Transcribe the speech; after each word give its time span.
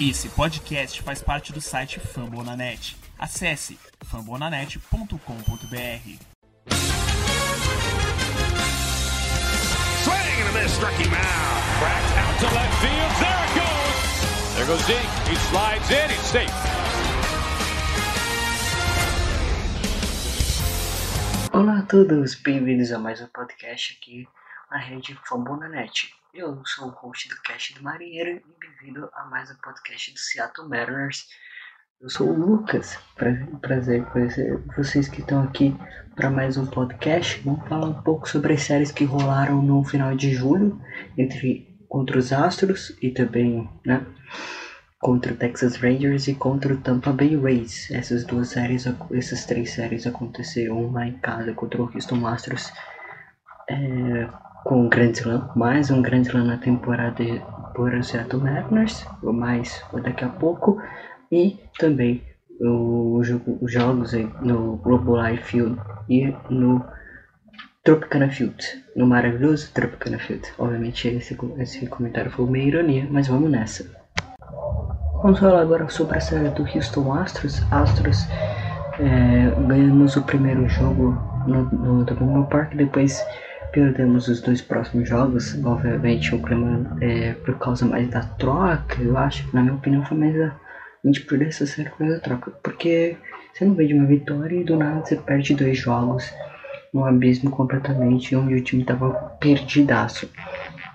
Esse 0.00 0.28
podcast 0.28 1.02
faz 1.02 1.20
parte 1.20 1.52
do 1.52 1.60
site 1.60 1.98
Fambonanet. 1.98 2.96
Acesse 3.18 3.76
fambonanet.com.br. 4.04 5.18
Swing 10.04 10.40
and 10.40 10.48
a 10.48 10.52
miss, 10.52 10.72
struck 10.72 10.92
him 10.92 11.12
out. 11.12 11.62
Cracked 11.80 12.16
out 12.16 12.38
to 12.38 12.46
left 12.54 12.74
field. 12.80 13.12
There 13.18 13.42
it 13.42 13.54
goes. 13.58 14.54
There 14.54 14.66
goes 14.66 14.86
Dink. 14.86 15.10
He 15.28 15.34
slides 15.50 15.90
in. 15.90 16.10
He's 16.10 16.26
safe. 16.30 16.54
Olá 21.52 21.80
a 21.80 21.82
todos, 21.82 22.36
bem-vindos 22.36 22.92
a 22.92 23.00
mais 23.00 23.20
um 23.20 23.26
podcast 23.26 23.98
aqui 24.00 24.28
na 24.70 24.78
rede 24.78 25.18
Fambonanet. 25.28 26.17
Eu 26.34 26.62
sou 26.66 26.88
o 26.88 26.90
host 26.90 27.28
do 27.28 27.40
Cast 27.40 27.74
do 27.74 27.82
Marinheiro 27.82 28.30
e 28.30 28.42
bem-vindo 28.60 29.08
a 29.14 29.24
mais 29.24 29.50
um 29.50 29.54
podcast 29.56 30.12
do 30.12 30.18
Seattle 30.18 30.68
Mariners. 30.68 31.26
Eu 32.00 32.10
sou 32.10 32.28
o 32.28 32.38
Lucas, 32.38 32.98
prazer, 33.62 34.04
conhecer 34.06 34.58
vocês 34.76 35.08
que 35.08 35.20
estão 35.20 35.42
aqui 35.42 35.74
para 36.14 36.28
mais 36.30 36.58
um 36.58 36.66
podcast. 36.66 37.40
Vamos 37.40 37.66
falar 37.66 37.86
um 37.86 38.02
pouco 38.02 38.28
sobre 38.28 38.52
as 38.52 38.62
séries 38.62 38.92
que 38.92 39.04
rolaram 39.04 39.62
no 39.62 39.82
final 39.82 40.14
de 40.14 40.34
julho 40.34 40.78
entre 41.16 41.66
contra 41.88 42.18
os 42.18 42.30
Astros 42.30 42.96
e 43.00 43.10
também, 43.10 43.68
né, 43.84 44.06
contra 45.00 45.32
o 45.32 45.36
Texas 45.36 45.76
Rangers 45.76 46.28
e 46.28 46.34
contra 46.34 46.74
o 46.74 46.80
Tampa 46.80 47.10
Bay 47.10 47.36
Rays. 47.36 47.90
Essas 47.90 48.22
duas 48.24 48.48
séries, 48.50 48.84
essas 49.12 49.46
três 49.46 49.72
séries 49.72 50.06
aconteceram 50.06 50.84
uma 50.84 51.06
em 51.06 51.18
casa 51.18 51.54
contra 51.54 51.82
o 51.82 51.90
Houston 51.92 52.26
Astros. 52.26 52.70
É, 53.70 54.28
com 54.68 54.82
um 54.82 54.88
grande 54.90 55.20
slam, 55.20 55.50
mais 55.56 55.90
um 55.90 56.02
grande 56.02 56.28
slam 56.28 56.44
na 56.44 56.58
temporada 56.58 57.24
por 57.74 58.04
Seattle 58.04 58.42
Mariners, 58.42 59.06
ou 59.22 59.32
mais 59.32 59.82
daqui 60.02 60.22
a 60.26 60.28
pouco, 60.28 60.78
e 61.32 61.58
também 61.78 62.22
jogo, 62.60 63.58
os 63.62 63.72
jogos 63.72 64.12
no 64.42 64.76
Global 64.76 65.26
Life 65.26 65.44
Field 65.44 65.80
e 66.10 66.34
no 66.50 66.84
Tropicana 67.82 68.28
Field, 68.28 68.62
no 68.94 69.06
maravilhoso 69.06 69.72
Tropicana 69.72 70.18
Field. 70.18 70.46
Obviamente 70.58 71.08
esse, 71.08 71.34
esse 71.58 71.86
comentário 71.86 72.30
foi 72.30 72.44
uma 72.44 72.58
ironia, 72.58 73.08
mas 73.10 73.26
vamos 73.26 73.50
nessa. 73.50 73.90
Vamos 75.22 75.40
falar 75.40 75.62
agora 75.62 75.88
sobre 75.88 76.18
a 76.18 76.20
série 76.20 76.50
do 76.50 76.62
Houston 76.64 77.10
Astros. 77.14 77.62
Astros 77.72 78.26
é, 79.00 79.50
ganhamos 79.66 80.14
o 80.16 80.22
primeiro 80.24 80.68
jogo 80.68 81.16
no, 81.46 81.64
no, 81.70 82.04
no 82.04 82.46
Park, 82.48 82.74
depois 82.74 83.24
perdemos 83.72 84.28
os 84.28 84.40
dois 84.40 84.60
próximos 84.60 85.08
jogos. 85.08 85.54
Obviamente, 85.64 86.34
o 86.34 86.42
clima 86.42 86.96
é 87.00 87.32
por 87.32 87.58
causa 87.58 87.86
mais 87.86 88.08
da 88.08 88.20
troca. 88.20 89.00
Eu 89.00 89.16
acho 89.16 89.48
na 89.54 89.62
minha 89.62 89.74
opinião, 89.74 90.04
foi 90.04 90.16
mais 90.16 90.40
a, 90.40 90.54
gente 91.04 91.22
perder 91.22 91.48
essa 91.48 91.66
série 91.66 91.90
por 91.90 91.98
causa 91.98 92.14
da 92.14 92.20
troca. 92.20 92.50
Porque 92.62 93.16
você 93.52 93.64
não 93.64 93.74
vê 93.74 93.86
de 93.86 93.94
uma 93.94 94.06
vitória 94.06 94.60
e 94.60 94.64
do 94.64 94.76
nada 94.76 95.00
você 95.04 95.16
perde 95.16 95.54
dois 95.54 95.78
jogos 95.78 96.32
num 96.92 97.04
abismo 97.04 97.50
completamente 97.50 98.34
onde 98.34 98.54
o 98.54 98.60
time 98.60 98.84
tava 98.84 99.10
perdidaço. 99.40 100.30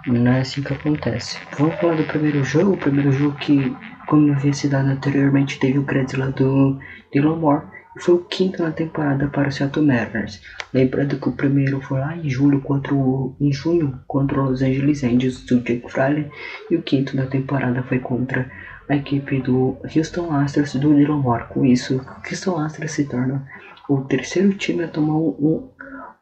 Não 0.08 0.32
é 0.32 0.42
assim 0.42 0.62
que 0.62 0.74
acontece. 0.74 1.40
Vamos 1.58 1.76
falar 1.76 1.96
do 1.96 2.04
primeiro 2.04 2.44
jogo. 2.44 2.74
O 2.74 2.78
primeiro 2.78 3.12
jogo 3.12 3.38
que, 3.38 3.74
como 4.08 4.28
eu 4.28 4.34
havia 4.34 4.54
citado 4.54 4.90
anteriormente, 4.90 5.60
teve 5.60 5.80
o 5.80 5.86
crédito 5.86 6.20
lá 6.20 6.28
do 6.28 6.78
Dylan 7.14 7.38
Moore 7.38 7.64
foi 8.00 8.16
o 8.16 8.20
quinto 8.20 8.64
na 8.64 8.72
temporada 8.72 9.28
para 9.28 9.50
o 9.50 9.52
Seattle 9.52 9.86
Mariners. 9.86 10.42
Lembrando 10.74 11.18
que 11.18 11.30
o 11.30 11.34
primeiro 11.34 11.80
foi 11.82 12.00
lá 12.00 12.16
em 12.16 12.30
julho 12.30 12.62
contra 12.62 12.94
o, 12.94 13.36
em 13.40 13.52
junho 13.52 14.00
contra 14.08 14.42
os 14.42 14.50
Los 14.50 14.62
Angeles 14.62 15.04
Angels 15.04 15.46
do 15.46 15.60
Jake 15.60 15.90
Fraley 15.90 16.30
e 16.70 16.76
o 16.76 16.82
quinto 16.82 17.16
da 17.16 17.26
temporada 17.26 17.84
foi 17.84 18.00
contra 18.00 18.50
a 18.90 18.96
equipe 18.96 19.40
do 19.42 19.78
Houston 19.96 20.32
Astros 20.34 20.74
do 20.76 20.94
Dylan 20.94 21.18
Moore. 21.18 21.46
Com 21.50 21.66
isso, 21.66 21.98
o 21.98 22.30
Houston 22.30 22.60
Astros 22.60 22.92
se 22.92 23.06
torna 23.06 23.48
o 23.88 24.02
terceiro 24.02 24.54
time 24.54 24.84
a 24.84 24.88
tomar 24.88 25.16
um, 25.16 25.70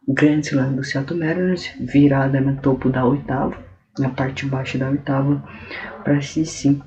um 0.08 0.14
grande 0.14 0.48
slam 0.48 0.74
do 0.74 0.84
Seattle 0.84 1.20
Mariners, 1.20 1.72
virada 1.80 2.42
no 2.42 2.56
topo 2.58 2.90
da 2.90 3.06
oitava, 3.06 3.58
na 3.98 4.10
parte 4.10 4.46
baixa 4.46 4.78
da 4.78 4.90
oitava, 4.90 5.44
para 6.04 6.22
se 6.22 6.46
sim 6.46 6.82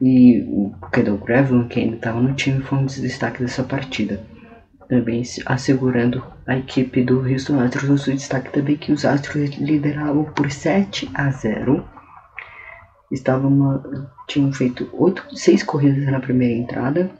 e 0.00 0.40
o 0.48 0.72
Kendall 0.90 1.18
Graveline, 1.18 1.68
que 1.68 1.78
ainda 1.78 1.96
estava 1.96 2.20
no 2.20 2.34
time, 2.34 2.62
foi 2.62 2.78
um 2.78 2.86
dos 2.86 2.98
destaques 2.98 3.40
dessa 3.40 3.62
partida. 3.62 4.20
Também 4.90 5.22
assegurando 5.46 6.22
a 6.44 6.58
equipe 6.58 7.02
do 7.04 7.20
Houston 7.20 7.60
Astros. 7.60 8.08
O 8.08 8.12
destaque 8.12 8.52
também 8.52 8.76
que 8.76 8.92
os 8.92 9.04
Astros 9.04 9.50
lideravam 9.50 10.24
por 10.24 10.50
7 10.50 11.08
a 11.14 11.30
0. 11.30 11.88
Estavam 13.12 14.10
tinham 14.26 14.52
feito 14.52 14.90
8, 14.92 15.36
6 15.36 15.62
corridas 15.62 16.04
na 16.06 16.18
primeira 16.18 16.54
entrada, 16.54 17.10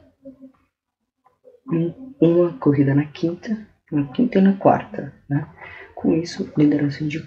uma 2.19 2.53
corrida 2.59 2.93
na 2.93 3.05
quinta, 3.05 3.57
na 3.89 4.03
quinta 4.07 4.39
e 4.39 4.41
na 4.41 4.53
quarta. 4.53 5.13
Né? 5.29 5.47
Com 5.95 6.13
isso, 6.13 6.51
liderança 6.57 7.05
de 7.05 7.25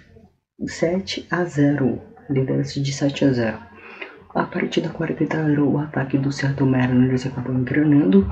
7 0.67 1.27
a 1.31 1.43
0. 1.43 2.01
Liderança 2.29 2.79
de 2.79 2.93
7 2.93 3.25
a 3.25 3.33
0. 3.33 3.59
A 4.35 4.43
partir 4.43 4.81
da 4.81 4.89
quarta 4.89 5.23
entrada, 5.23 5.63
o 5.63 5.77
ataque 5.79 6.17
do 6.17 6.29
Seattle 6.29 6.69
Mariners 6.69 7.25
acabou 7.25 7.55
engrenando, 7.55 8.29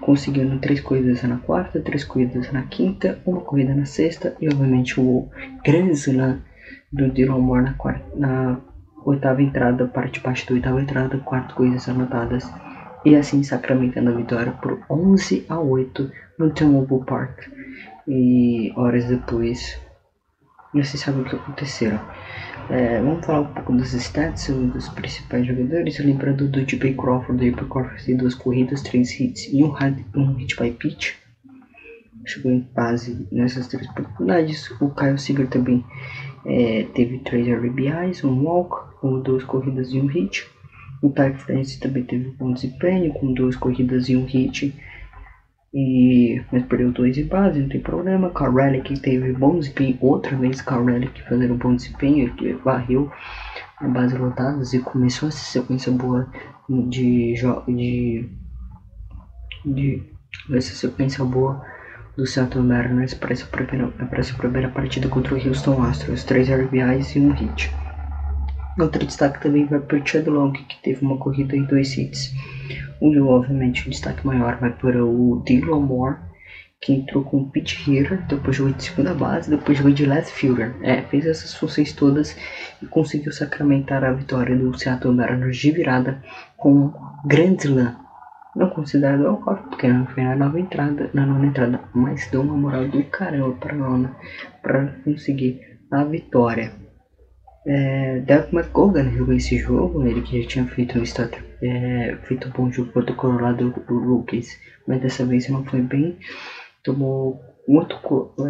conseguindo 0.00 0.60
três 0.60 0.80
corridas 0.80 1.24
na 1.24 1.38
quarta, 1.38 1.80
três 1.80 2.04
corridas 2.04 2.52
na 2.52 2.62
quinta, 2.62 3.18
uma 3.26 3.40
corrida 3.40 3.74
na 3.74 3.84
sexta 3.84 4.36
e, 4.40 4.46
obviamente, 4.46 5.00
o 5.00 5.28
grande 5.64 5.94
slam 5.94 6.38
do 6.92 7.10
Dylan 7.10 7.40
Moore 7.40 7.64
na, 7.64 7.72
quarta, 7.74 8.04
na 8.14 8.60
oitava 9.04 9.42
entrada, 9.42 9.88
parte 9.88 10.20
baixa 10.20 10.46
da 10.46 10.54
oitava 10.54 10.80
entrada, 10.80 11.18
quatro 11.18 11.56
corridas 11.56 11.88
anotadas 11.88 12.48
e 13.04 13.16
assim 13.16 13.42
sacramentando 13.42 14.10
a 14.10 14.14
vitória 14.14 14.52
por 14.52 14.78
11 14.88 15.46
a 15.48 15.58
8 15.58 16.12
no 16.38 16.50
T-Mobile 16.50 17.04
Park. 17.04 17.48
E 18.06 18.72
horas 18.76 19.04
depois, 19.06 19.76
não 20.72 20.84
se 20.84 20.96
sabe 20.96 21.22
o 21.22 21.24
que 21.24 21.34
aconteceu. 21.34 21.98
É, 22.70 23.00
vamos 23.02 23.26
falar 23.26 23.40
um 23.40 23.52
pouco 23.52 23.72
dos 23.72 23.92
stats 23.94 24.46
dos 24.48 24.88
principais 24.90 25.44
jogadores. 25.44 25.98
Lembrando 25.98 26.46
do 26.46 26.64
J.P. 26.64 26.94
Crawford, 26.94 27.44
J.P. 27.44 27.64
Crawford 27.64 28.04
tem 28.04 28.16
duas 28.16 28.32
corridas, 28.32 28.80
três 28.82 29.18
hits 29.18 29.52
e 29.52 29.64
um, 29.64 29.74
um 30.14 30.34
hit 30.34 30.54
by 30.54 30.70
pitch. 30.70 31.14
Chegou 32.24 32.52
em 32.52 32.60
base 32.72 33.26
nessas 33.32 33.66
três 33.66 33.88
oportunidades. 33.88 34.70
O 34.80 34.88
Kyle 34.90 35.18
Seager 35.18 35.48
também 35.48 35.84
é, 36.46 36.86
teve 36.94 37.18
três 37.18 37.48
RBIs, 37.48 38.22
um 38.22 38.44
walk, 38.44 38.94
com 39.00 39.20
duas 39.20 39.42
corridas 39.42 39.92
e 39.92 39.98
um 39.98 40.06
hit. 40.06 40.46
O 41.02 41.10
Ty 41.10 41.32
France 41.36 41.80
também 41.80 42.04
teve 42.04 42.30
bom 42.38 42.52
desempenho, 42.52 43.12
com 43.14 43.32
duas 43.32 43.56
corridas 43.56 44.08
e 44.08 44.14
um 44.14 44.26
hit. 44.26 44.72
E, 45.72 46.42
mas 46.50 46.64
perdeu 46.64 46.90
dois 46.90 47.16
em 47.16 47.26
base, 47.26 47.60
não 47.60 47.68
tem 47.68 47.80
problema. 47.80 48.32
Que 48.82 49.00
teve 49.00 49.32
bom 49.32 49.58
desempenho, 49.58 49.98
outra 50.00 50.36
vez 50.36 50.60
que 50.60 51.22
fazendo 51.28 51.54
bom 51.54 51.74
desempenho, 51.76 52.34
que 52.34 52.52
varreu 52.54 53.10
a 53.76 53.88
base 53.88 54.16
lotadas 54.16 54.74
e 54.74 54.80
começou 54.80 55.28
essa 55.28 55.38
sequência 55.38 55.92
boa 55.92 56.28
de 56.68 57.34
de, 57.68 58.28
de 59.64 60.02
essa 60.52 60.74
sequência 60.74 61.24
boa 61.24 61.64
do 62.16 62.26
Seattle 62.26 62.64
Mariners 62.64 63.14
para 63.14 63.32
essa 63.32 63.46
primeira, 63.46 63.88
para 63.88 64.18
essa 64.18 64.36
primeira 64.36 64.68
partida 64.68 65.08
contra 65.08 65.34
o 65.34 65.48
Houston 65.48 65.82
Astros, 65.82 66.24
três 66.24 66.48
RBIs 66.48 67.14
e 67.14 67.20
um 67.20 67.32
hit. 67.32 67.72
Outro 68.78 69.04
destaque 69.04 69.40
também 69.40 69.66
vai 69.66 69.80
para 69.80 69.98
o 69.98 70.06
Chad 70.06 70.26
Long, 70.26 70.52
que 70.52 70.82
teve 70.82 71.04
uma 71.04 71.18
corrida 71.18 71.56
e 71.56 71.62
dois 71.66 71.96
hits. 71.96 72.32
E, 73.00 73.20
obviamente, 73.20 73.86
o 73.86 73.90
destaque 73.90 74.26
maior 74.26 74.56
vai 74.56 74.70
para 74.70 75.04
o 75.04 75.42
Dylan 75.44 75.80
Moore, 75.80 76.16
que 76.80 76.94
entrou 76.94 77.22
com 77.22 77.50
pitch 77.50 77.86
hitter, 77.86 78.26
depois 78.26 78.56
jogou 78.56 78.72
de 78.72 78.82
segunda 78.82 79.12
base, 79.12 79.50
depois 79.50 79.76
jogou 79.76 79.92
de 79.92 80.06
left 80.06 80.32
fielder. 80.32 80.74
É, 80.82 81.02
fez 81.02 81.26
essas 81.26 81.54
funções 81.54 81.92
todas 81.92 82.34
e 82.80 82.86
conseguiu 82.86 83.32
sacramentar 83.32 84.02
a 84.02 84.12
vitória 84.12 84.56
do 84.56 84.76
Seattle 84.78 85.14
Mariners 85.14 85.56
de 85.56 85.70
virada 85.72 86.22
com 86.56 86.72
um 86.72 86.92
grande 87.26 87.66
slam. 87.66 87.96
Não 88.56 88.68
considerado 88.70 89.26
ao 89.26 89.36
corpo, 89.36 89.68
porque 89.68 89.86
não 89.86 90.06
foi 90.06 90.24
na 90.24 90.34
nova 90.34 90.58
entrada, 90.58 91.10
na 91.12 91.26
nova 91.26 91.46
entrada, 91.46 91.80
mas 91.94 92.28
deu 92.30 92.40
uma 92.40 92.56
moral 92.56 92.88
do 92.88 93.04
caramba 93.04 93.52
para 93.56 93.74
a 93.74 93.76
nona 93.76 94.16
para 94.62 94.86
conseguir 95.04 95.60
a 95.90 96.02
vitória. 96.02 96.79
É, 97.66 98.20
Derek 98.20 98.54
McGogan 98.54 99.10
jogou 99.10 99.34
esse 99.34 99.58
jogo, 99.58 100.06
ele 100.06 100.22
que 100.22 100.40
já 100.42 100.48
tinha 100.48 100.66
feito 100.66 100.98
um 100.98 101.02
start, 101.02 101.38
é, 101.62 102.16
feito 102.22 102.48
um 102.48 102.52
bom 102.52 102.70
jogo 102.70 102.90
contra 102.92 103.12
o 103.12 103.16
Colorado 103.16 103.68
Rookies, 103.86 104.58
mas 104.86 105.00
dessa 105.00 105.24
vez 105.24 105.48
não 105.48 105.62
foi 105.64 105.82
bem. 105.82 106.16
Tomou 106.82 107.38
muito, 107.68 107.96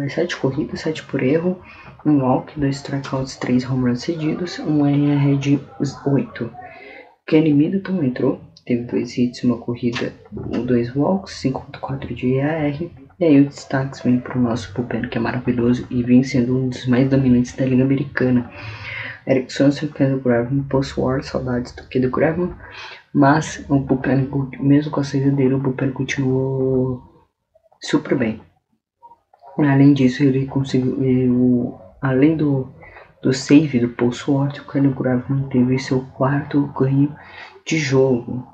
é, 0.01 0.07
sete 0.07 0.37
corridas, 0.37 0.79
sete 0.79 1.03
por 1.03 1.21
erro, 1.21 1.59
um 2.05 2.21
walk, 2.21 2.57
dois 2.59 2.77
strikeouts, 2.77 3.35
três 3.35 3.69
home 3.69 3.89
runs 3.89 4.01
cedidos, 4.01 4.59
um 4.59 4.85
NR 4.85 5.37
de 5.37 5.59
8. 6.05 6.49
Kenny 7.27 7.53
Middleton 7.53 8.03
entrou, 8.03 8.41
teve 8.65 8.83
dois 8.83 9.17
hits, 9.17 9.43
uma 9.43 9.57
corrida, 9.57 10.13
dois 10.65 10.95
walks, 10.95 11.41
5.4 11.43 12.13
de 12.13 12.35
EAR. 12.35 12.81
E 13.19 13.23
aí 13.23 13.39
o 13.39 13.45
destaque 13.45 14.03
vem 14.03 14.17
para 14.17 14.37
o 14.37 14.41
nosso 14.41 14.73
bullpen, 14.73 15.03
que 15.03 15.17
é 15.17 15.21
maravilhoso 15.21 15.85
e 15.91 16.01
vem 16.01 16.23
sendo 16.23 16.57
um 16.57 16.69
dos 16.69 16.87
mais 16.87 17.07
dominantes 17.07 17.53
da 17.53 17.65
Liga 17.65 17.83
Americana. 17.83 18.49
Eric 19.27 19.51
Swanson, 19.53 19.87
Kendall 19.87 20.19
Graveman, 20.19 20.63
post-war, 20.63 21.23
saudades 21.23 21.71
do 21.73 21.87
Kendall 21.87 22.11
Graveman. 22.11 22.55
Mas 23.13 23.63
o 23.69 23.79
Bullpen, 23.79 24.29
mesmo 24.59 24.91
com 24.91 25.01
a 25.01 25.03
saída 25.03 25.31
dele, 25.31 25.53
o 25.53 25.59
Bullpen 25.59 25.91
continuou 25.91 27.01
super 27.81 28.17
bem. 28.17 28.41
Além 29.57 29.93
disso, 29.93 30.23
ele 30.23 30.45
conseguiu, 30.47 31.03
ele, 31.03 31.29
além 32.01 32.37
do, 32.37 32.69
do 33.21 33.33
save 33.33 33.79
do 33.79 34.11
Swart, 34.11 34.59
o 34.59 34.67
Kylie 34.67 34.93
Graveman 34.93 35.47
teve 35.49 35.77
seu 35.77 36.01
quarto 36.13 36.67
ganho 36.77 37.13
de 37.65 37.77
jogo, 37.77 38.47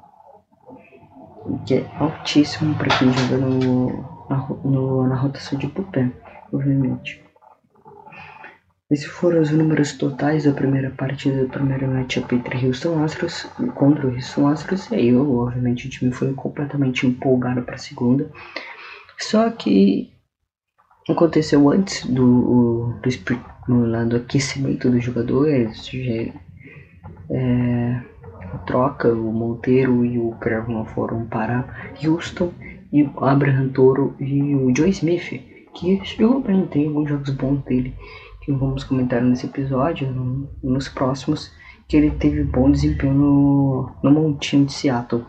que 1.65 1.75
é 1.75 1.85
altíssimo 1.99 2.75
para 2.75 2.97
quem 2.97 3.11
joga 3.13 3.37
no, 3.37 4.27
na, 4.29 4.47
no, 4.63 5.07
na 5.07 5.15
rotação 5.15 5.57
de 5.57 5.67
bullpen, 5.67 6.11
obviamente. 6.51 7.26
Esses 8.89 9.05
foram 9.05 9.41
os 9.41 9.51
números 9.51 9.91
totais 9.91 10.45
da 10.45 10.53
primeira 10.53 10.89
partida 10.91 11.43
do 11.43 11.49
primeiro 11.49 11.89
matchup 11.89 12.33
entre 12.33 12.65
Houston 12.65 13.03
Astros 13.03 13.43
contra 13.75 14.07
o 14.07 14.13
Houston 14.13 14.47
Astros. 14.47 14.89
E 14.91 14.95
aí, 14.95 15.15
obviamente, 15.15 15.87
o 15.87 15.89
time 15.89 16.09
foi 16.09 16.33
completamente 16.33 17.05
empolgado 17.05 17.63
para 17.63 17.75
a 17.75 17.79
segunda. 17.79 18.31
Só 19.17 19.49
que 19.49 20.13
aconteceu 21.09 21.69
antes 21.69 22.05
do, 22.05 22.93
do, 23.67 24.05
do 24.07 24.15
aquecimento 24.15 24.89
dos 24.89 25.03
jogadores. 25.03 25.91
É, 27.29 28.01
troca, 28.65 29.11
o 29.11 29.33
Monteiro 29.33 30.05
e 30.05 30.17
o 30.17 30.31
Craven 30.39 30.85
foram 30.85 31.25
para 31.25 31.91
Houston 32.01 32.53
e 32.93 33.03
o 33.03 33.25
Abraham 33.25 33.67
Toro 33.67 34.15
e 34.17 34.55
o 34.55 34.73
Joe 34.73 34.89
Smith, 34.91 35.41
que 35.75 35.99
para 36.41 36.67
tem 36.67 36.87
alguns 36.87 37.09
jogos 37.09 37.29
bons 37.31 37.61
dele 37.65 37.93
que 38.47 38.51
vamos 38.53 38.85
comentar 38.85 39.21
nesse 39.21 39.45
episódio, 39.45 40.09
no, 40.09 40.49
nos 40.63 40.87
próximos, 40.87 41.51
que 41.85 41.97
ele 41.97 42.11
teve 42.11 42.45
bom 42.45 42.71
desempenho 42.71 43.13
no, 43.13 43.91
no 44.01 44.09
montinho 44.09 44.65
de 44.65 44.71
Seattle. 44.71 45.25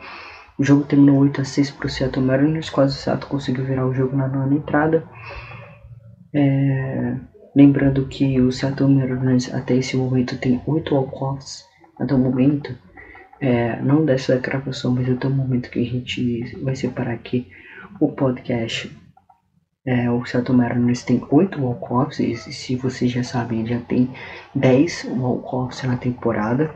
O 0.56 0.62
jogo 0.62 0.84
terminou 0.84 1.18
8 1.18 1.40
a 1.40 1.44
6 1.44 1.72
para 1.72 1.86
o 1.88 1.90
Seattle 1.90 2.24
Mariners, 2.24 2.70
quase 2.70 2.94
o 2.94 2.98
Seattle 3.00 3.28
conseguiu 3.28 3.64
virar 3.64 3.88
o 3.88 3.92
jogo 3.92 4.16
na 4.16 4.28
nona 4.28 4.54
entrada. 4.54 5.04
É, 6.32 7.16
lembrando 7.56 8.06
que 8.06 8.40
o 8.40 8.52
Seattle 8.52 8.88
Mariners 8.88 9.52
até 9.52 9.74
esse 9.74 9.96
momento 9.96 10.38
tem 10.38 10.62
8 10.64 10.94
walk-offs 10.94 11.64
até 11.98 12.14
o 12.14 12.18
momento. 12.18 12.72
É, 13.40 13.82
não 13.82 14.04
dessa 14.04 14.36
gravação, 14.36 14.92
mas 14.92 15.10
até 15.10 15.26
o 15.26 15.30
momento 15.30 15.70
que 15.70 15.80
a 15.80 15.84
gente 15.84 16.56
vai 16.62 16.76
separar 16.76 17.14
aqui 17.14 17.48
o 18.00 18.12
podcast 18.12 18.96
é, 19.88 20.11
o 20.11 20.23
Seattle 20.26 20.58
Mariners 20.58 21.02
tem 21.02 21.25
8 21.31 21.58
walk-offs, 21.58 22.19
e 22.19 22.37
se 22.37 22.76
vocês 22.76 23.11
já 23.11 23.23
sabem, 23.23 23.67
já 23.67 23.81
tem 23.81 24.12
10 24.55 25.06
walk-offs 25.17 25.82
na 25.82 25.96
temporada. 25.96 26.70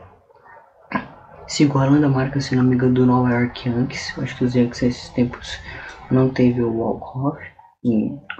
Se 1.46 1.64
igualando 1.64 2.06
a 2.06 2.08
marca, 2.08 2.40
se 2.40 2.56
não 2.56 2.64
me 2.64 2.74
engano, 2.74 2.94
do 2.94 3.04
Nova 3.04 3.28
York 3.28 3.68
Yankees. 3.68 4.14
Acho 4.18 4.38
que 4.38 4.44
os 4.44 4.54
Yankees 4.54 4.82
esses 4.82 5.08
tempos 5.10 5.58
não 6.10 6.30
teve 6.30 6.62
o 6.62 6.72
walk-off, 6.72 7.38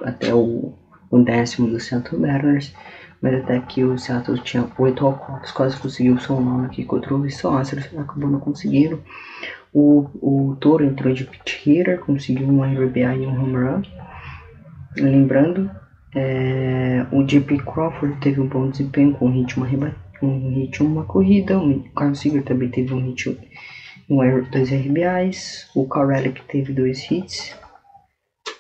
até 0.05 0.35
o, 0.35 0.73
o, 1.11 1.19
décimo 1.19 1.69
do 1.69 1.79
Seattle 1.79 2.23
Mariners. 2.23 2.75
Mas 3.21 3.43
até 3.43 3.61
que 3.61 3.85
o 3.85 3.99
Seattle 3.99 4.39
tinha 4.39 4.67
8 4.79 5.05
walk-offs, 5.05 5.53
quase 5.53 5.77
conseguiu 5.77 6.15
o 6.15 6.21
seu 6.21 6.41
nome 6.41 6.65
aqui 6.65 6.83
contra 6.83 7.15
o 7.15 7.23
Houston 7.23 7.59
Astros, 7.59 7.85
acabou 7.99 8.31
não 8.31 8.41
conseguindo. 8.41 9.05
O, 9.71 10.09
o 10.23 10.57
Toro 10.57 10.83
entrou 10.83 11.13
de 11.13 11.25
pitch 11.25 11.67
hitter, 11.67 12.01
conseguiu 12.01 12.49
um 12.49 12.63
RBI 12.63 13.23
e 13.23 13.27
um 13.27 13.39
home 13.39 13.57
run. 13.57 13.83
Lembrando, 14.97 15.71
é, 16.15 17.07
o 17.11 17.23
JP 17.23 17.59
Crawford 17.59 18.21
teve 18.21 18.41
um 18.41 18.47
bom 18.47 18.69
desempenho 18.69 19.15
com 19.15 19.27
um 19.27 19.31
hit, 19.31 19.57
uma, 19.57 19.67
um 20.23 20.51
hit 20.51 20.83
uma 20.83 21.05
corrida. 21.05 21.59
O 21.59 21.83
Carl 21.95 22.15
Seager 22.15 22.43
também 22.43 22.69
teve 22.69 22.93
um 22.93 23.01
hit, 23.01 23.31
um, 24.11 24.19
dois 24.51 24.71
RBIs. 24.71 25.71
O 25.75 25.87
Carl 25.87 26.09
Relic 26.09 26.43
teve 26.49 26.73
dois 26.73 27.11
hits. 27.11 27.57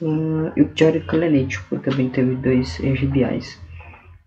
Uh, 0.00 0.50
e 0.56 0.62
o 0.62 0.70
Jared 0.74 1.06
Kalenich 1.06 1.60
também 1.82 2.08
teve 2.08 2.34
dois 2.36 2.78
RBIs. 2.78 3.60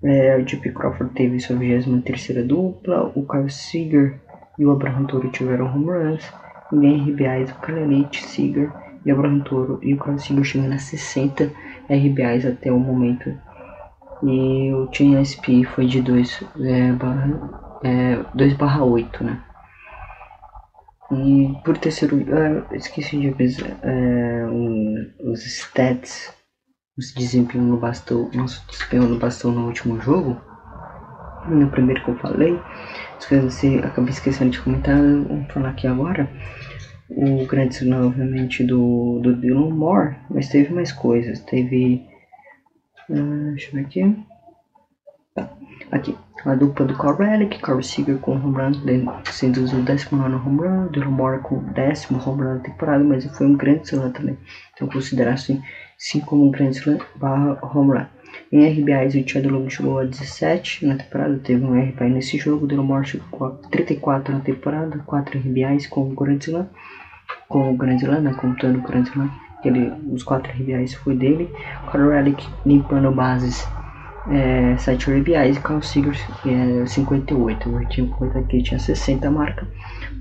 É, 0.04 0.38
o 0.38 0.44
JP 0.44 0.72
Crawford 0.72 1.14
teve 1.16 1.40
sua 1.40 1.56
23 1.56 2.46
dupla. 2.46 3.12
O 3.16 3.26
Carl 3.26 3.50
Seager 3.50 4.20
e 4.60 4.66
o 4.66 4.72
Abraham 4.72 5.06
Toro 5.06 5.30
tiveram 5.32 5.66
home 5.66 5.86
runs. 5.86 6.32
E 6.72 6.76
RBIs, 6.76 7.52
o 7.52 7.56
Kalenich, 7.56 8.24
Seager 8.24 8.72
e 9.06 9.12
o 9.12 9.16
Abraham 9.16 9.40
Toro 9.42 9.80
e 9.82 9.94
o 9.94 9.98
Carl 9.98 10.18
Seager 10.18 10.44
chegando 10.44 10.74
a 10.74 10.78
60 10.78 11.52
RBIs 11.90 12.46
até 12.46 12.72
o 12.72 12.80
momento. 12.80 13.36
E 14.24 14.74
o 14.74 14.88
Team 14.88 15.24
SP 15.24 15.64
foi 15.64 15.86
de 15.88 16.02
2 16.02 16.44
é, 16.62 17.88
é, 17.88 18.26
2 18.34 18.54
barra 18.54 18.84
8, 18.84 19.24
né? 19.24 19.44
E 21.12 21.54
por 21.64 21.78
terceiro, 21.78 22.26
ah, 22.34 22.76
esqueci 22.76 23.20
de 23.20 23.30
avisar 23.30 23.78
é, 23.84 24.46
um, 24.48 24.96
os 25.32 25.46
stats, 25.46 26.34
os 26.98 27.14
desempenho 27.14 27.64
no 27.64 27.78
bastão, 27.78 28.30
nosso 28.34 28.66
desempenho 28.68 29.04
no 29.04 29.20
bastão 29.20 29.52
no 29.52 29.68
último 29.68 30.00
jogo. 30.02 30.42
No 31.48 31.70
primeiro 31.70 32.04
que 32.04 32.10
eu 32.10 32.18
falei, 32.18 32.60
você 33.20 33.80
acabei 33.84 34.10
esquecendo 34.10 34.50
de 34.50 34.60
comentar, 34.60 34.98
vamos 34.98 35.54
falar 35.54 35.70
aqui 35.70 35.86
agora 35.86 36.28
o 37.10 37.46
grande 37.46 37.76
sinal, 37.76 38.08
obviamente, 38.08 38.64
do, 38.64 39.20
do 39.22 39.36
Dylan 39.36 39.70
Moore, 39.70 40.16
mas 40.30 40.50
teve 40.50 40.74
mais 40.74 40.92
coisas. 40.92 41.40
Teve. 41.42 42.06
Uh, 43.10 43.52
deixa 43.52 43.70
eu 43.70 43.74
ver 43.74 43.82
aqui. 43.82 44.26
Tá. 45.34 45.50
Aqui. 45.92 46.18
A 46.46 46.54
dupla 46.54 46.86
do 46.86 46.96
Carl 46.96 47.18
Relic, 47.18 47.60
Carl 47.60 47.82
Seager 47.82 48.20
com 48.20 48.34
home 48.34 48.56
run, 48.56 49.22
sendo 49.32 49.62
o 49.62 49.82
19 49.82 50.36
home 50.36 50.60
run, 50.60 50.88
Dylan 50.92 51.10
Moore 51.10 51.42
com 51.42 51.56
o 51.56 51.62
décimo 51.62 52.22
home 52.24 52.44
run 52.44 52.58
da 52.58 52.64
temporada, 52.64 53.04
mas 53.04 53.26
foi 53.36 53.48
um 53.48 53.56
grande 53.56 53.86
slam 53.86 54.12
também. 54.12 54.38
Então 54.74 54.88
considerar 54.88 55.34
assim, 55.34 55.60
sim 55.98 56.20
como 56.20 56.46
um 56.46 56.52
grande 56.52 56.78
slam 56.78 57.00
barra 57.16 57.58
home 57.64 57.98
run. 57.98 58.06
Em 58.52 58.68
RBIs, 58.68 59.16
o 59.16 59.28
Chad 59.28 59.46
Long 59.46 59.70
chegou 59.70 60.00
a 60.00 60.04
17 60.04 60.86
na 60.86 60.96
temporada, 60.96 61.40
teve 61.44 61.64
um 61.64 61.80
RBI 61.80 62.10
nesse 62.10 62.38
jogo, 62.38 62.68
Dylan 62.68 62.84
Moore 62.84 63.06
chegou 63.06 63.48
a 63.48 63.52
34 63.70 64.34
na 64.34 64.40
temporada, 64.40 65.00
4 65.06 65.40
RBIs 65.40 65.88
com 65.88 66.02
o 66.02 66.16
Grand 66.16 66.38
Slam 66.38 66.68
com 67.48 67.74
o 67.74 67.78
Grand 67.78 67.98
Slam, 67.98 68.22
né, 68.22 68.34
contando 68.34 68.80
o 68.80 68.82
Grand 68.82 69.04
Slam, 69.04 69.30
ele, 69.64 69.92
os 70.12 70.24
quatro 70.24 70.52
RBIs 70.52 70.94
foi 70.94 71.16
dele, 71.16 71.50
Carl 71.92 72.10
Relic 72.10 72.48
limpando 72.66 73.12
bases 73.12 73.68
é, 74.30 74.76
7 74.78 75.12
RBIs 75.12 75.58
Carl 75.60 75.82
Seegers 75.82 76.20
é, 76.46 76.86
58, 76.86 77.70
o 77.70 77.86
time 77.86 78.12
aqui 78.36 78.62
tinha 78.62 78.80
60 78.80 79.30
marca, 79.32 79.68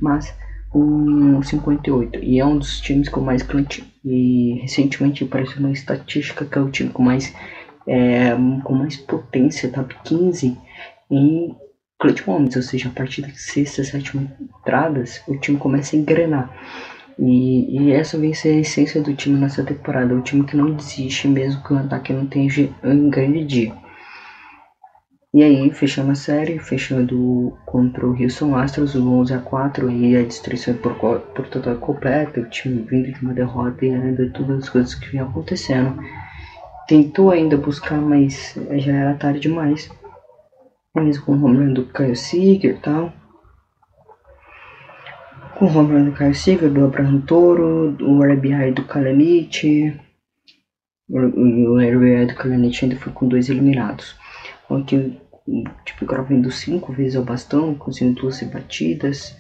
mas 0.01 0.35
um 0.75 1.43
58 1.43 2.19
e 2.23 2.41
é 2.41 2.45
um 2.45 2.59
dos 2.59 2.81
times 2.81 3.09
com 3.09 3.21
mais 3.21 3.43
clutch 3.43 3.81
e 4.05 4.59
recentemente 4.61 5.23
apareceu 5.23 5.59
uma 5.59 5.71
estatística 5.71 6.44
que 6.44 6.59
é 6.59 6.61
o 6.61 6.71
time 6.71 6.91
com 6.91 7.03
mais 7.03 7.33
é, 7.86 8.31
com 8.62 8.74
mais 8.74 8.96
potência, 8.96 9.70
top 9.70 9.94
15 10.05 10.56
em 11.10 11.56
clutch 11.98 12.26
moments, 12.26 12.56
ou 12.56 12.62
seja, 12.62 12.88
a 12.88 12.93
partir 12.93 13.22
de 13.22 13.38
sexta, 13.38 13.84
sétima 13.84 14.31
entradas, 14.41 15.22
o 15.26 15.36
time 15.36 15.58
começa 15.58 15.96
a 15.96 15.98
engrenar. 15.98 16.50
E, 17.19 17.79
e, 17.79 17.93
essa 17.93 18.19
vem 18.19 18.34
ser 18.34 18.48
a 18.48 18.60
essência 18.60 19.00
do 19.00 19.14
time 19.14 19.38
nessa 19.38 19.62
temporada. 19.62 20.14
O 20.14 20.22
time 20.22 20.44
que 20.44 20.56
não 20.56 20.72
desiste 20.72 21.29
mesmo 21.29 21.62
que 21.62 21.72
o 21.72 21.79
ataque 21.79 22.12
não 22.12 22.26
tenha 22.26 22.50
um 22.82 23.08
grande 23.08 23.44
dia. 23.44 23.72
E 25.32 25.43
aí, 25.43 25.70
fechando 25.72 26.12
a 26.12 26.14
série, 26.14 26.60
fechando 26.60 27.56
contra 27.67 28.06
o 28.06 28.20
Houston 28.20 28.55
Astros, 28.55 28.94
o 28.94 29.08
11 29.20 29.34
a 29.34 29.38
4 29.38 29.91
e 29.91 30.17
a 30.17 30.22
destruição 30.22 30.74
por, 30.74 30.94
por 30.94 31.48
total 31.48 31.76
completa, 31.76 32.41
o 32.41 32.48
time 32.48 32.82
vindo 32.82 33.12
de 33.12 33.20
uma 33.20 33.34
derrota 33.34 33.84
e 33.84 33.93
ainda 33.93 34.31
todas 34.31 34.64
as 34.64 34.69
coisas 34.69 34.94
que 34.94 35.10
vinham 35.10 35.29
acontecendo. 35.29 35.98
Tentou 36.86 37.31
ainda 37.31 37.56
buscar, 37.56 38.00
mas 38.00 38.55
já 38.76 38.93
era 38.93 39.14
tarde 39.14 39.41
demais. 39.41 39.91
Mesmo 40.94 41.24
com 41.24 41.32
o 41.32 41.44
home 41.44 41.74
do 41.74 41.84
Kyle 41.84 42.14
Seager 42.14 42.76
e 42.76 42.79
tal 42.79 43.12
com 45.55 45.67
o 45.67 45.79
home 45.79 46.10
do 46.10 46.12
Caio 46.12 46.34
Seager, 46.34 46.70
do 46.70 46.84
Abraham 46.84 47.20
Toro, 47.20 47.96
o 48.00 48.22
RBI 48.22 48.72
do 48.72 48.84
Kalanich. 48.84 49.96
O 51.08 51.79
RBI 51.79 52.26
do 52.26 52.34
Kalanich 52.34 52.84
ainda 52.84 52.96
foi 52.96 53.12
com 53.12 53.29
dois 53.29 53.48
eliminados. 53.48 54.17
Onde 54.69 55.17
tipo, 55.84 56.05
agora 56.05 56.22
vindo 56.22 56.50
cinco 56.50 56.93
vezes 56.93 57.17
ao 57.17 57.22
bastão, 57.22 57.74
conseguindo 57.74 58.20
duas 58.20 58.43
batidas. 58.43 59.36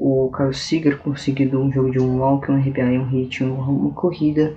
O 0.00 0.30
Carlos 0.30 0.58
Seager 0.58 0.96
conseguindo 0.98 1.60
um 1.60 1.72
jogo 1.72 1.90
de 1.90 1.98
um 1.98 2.20
walk, 2.20 2.48
um 2.48 2.56
RBI, 2.56 2.98
um 2.98 3.08
hit, 3.08 3.42
uma, 3.42 3.90
corrida. 3.90 4.54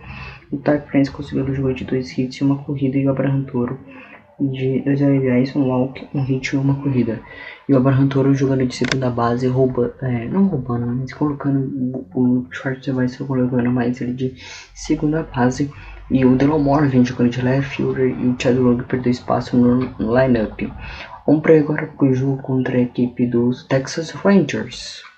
O 0.51 0.57
Ty 0.57 0.77
Prince 0.85 1.09
conseguindo 1.09 1.51
um 1.51 1.55
jogo 1.55 1.73
de 1.73 1.83
dois 1.83 2.15
hits 2.15 2.35
e 2.35 2.43
uma 2.43 2.57
corrida. 2.57 2.95
E 2.95 3.07
o 3.07 3.09
Abraham 3.09 3.43
Toro 3.45 3.79
de 4.39 4.81
dois 4.81 5.01
RBIs, 5.01 5.55
um 5.55 5.67
walk, 5.67 6.07
um 6.13 6.21
hit 6.21 6.53
e 6.53 6.57
uma 6.57 6.75
corrida. 6.75 7.19
E 7.67 7.73
o 7.73 7.77
Abraham 7.77 8.07
Toro 8.07 8.35
jogando 8.35 8.67
de 8.67 8.75
segunda 8.75 9.09
base, 9.09 9.47
rouba, 9.47 9.95
é, 10.03 10.25
não 10.25 10.45
roubando, 10.45 10.85
mas 10.85 11.11
colocando 11.11 12.05
o 12.13 12.45
Schwartz 12.51 12.85
vai 12.89 13.07
ser 13.07 13.23
colocando 13.23 13.71
mais 13.71 13.99
ele 13.99 14.13
de 14.13 14.35
segunda 14.75 15.23
base. 15.23 15.71
E 16.11 16.23
o 16.23 16.35
Delomore 16.35 16.87
vem 16.87 17.03
jogando 17.03 17.31
de 17.31 17.41
left 17.41 17.77
fielder 17.77 18.09
e 18.09 18.27
o 18.27 18.35
Chad 18.37 18.59
Rogue 18.59 18.83
perdeu 18.83 19.11
espaço 19.11 19.57
no 19.57 19.79
lineup. 20.15 20.71
Vamos 21.25 21.41
para 21.41 21.57
agora 21.57 21.87
para 21.87 22.05
o 22.05 22.13
jogo 22.13 22.39
contra 22.43 22.77
a 22.77 22.81
equipe 22.81 23.25
dos 23.25 23.63
Texas 23.65 24.11
Rangers. 24.11 25.09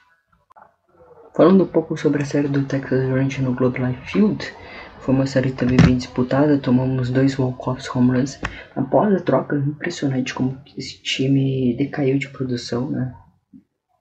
Falando 1.36 1.64
um 1.64 1.68
pouco 1.68 1.98
sobre 1.98 2.22
a 2.22 2.26
série 2.26 2.48
do 2.48 2.64
Texas 2.64 3.10
Rangers 3.10 3.40
no 3.40 3.56
Globe 3.56 3.80
Life 3.80 4.12
Field, 4.12 4.54
foi 5.00 5.16
uma 5.16 5.26
série 5.26 5.52
também 5.52 5.78
bem 5.84 5.98
disputada, 5.98 6.60
tomamos 6.60 7.10
dois 7.10 7.40
walk-offs 7.40 7.90
home 7.94 8.12
runs 8.12 8.40
após 8.76 9.12
a 9.16 9.20
troca, 9.20 9.56
impressionante 9.56 10.32
como 10.32 10.62
esse 10.78 11.02
time 11.02 11.76
decaiu 11.76 12.20
de 12.20 12.30
produção, 12.30 12.88
né? 12.88 13.16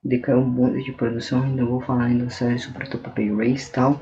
Decaiu 0.05 0.43
muito 0.43 0.85
de 0.85 0.93
produção, 0.93 1.43
ainda 1.43 1.65
vou 1.65 1.81
falar 1.81 2.05
ainda 2.05 2.29
série 2.29 2.59
sobre 2.59 2.85
o 2.85 2.91
Tampa 2.91 3.09
Bay 3.09 3.35
Rays 3.35 3.67
e 3.67 3.73
tal, 3.73 4.01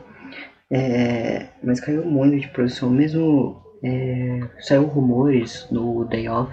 é, 0.69 1.47
mas 1.63 1.79
caiu 1.79 2.05
muito 2.05 2.37
de 2.37 2.49
produção, 2.49 2.91
mesmo 2.91 3.63
é, 3.85 4.41
saiu 4.59 4.87
rumores 4.87 5.69
no 5.71 6.05
day 6.05 6.29
off, 6.29 6.53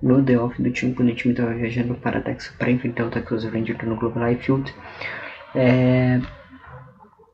no 0.00 0.22
day 0.22 0.38
off 0.38 0.60
do 0.62 0.70
time, 0.70 0.94
quando 0.94 1.10
o 1.10 1.14
time 1.14 1.34
estava 1.34 1.52
viajando 1.52 1.94
para 1.96 2.22
Texas 2.22 2.54
para 2.56 2.70
enfrentar 2.70 3.04
o 3.04 3.10
Texas 3.10 3.44
Rangers 3.44 3.82
no 3.82 3.96
Globe 3.96 4.18
Life 4.18 4.44
Field, 4.44 4.72
é, 5.54 6.20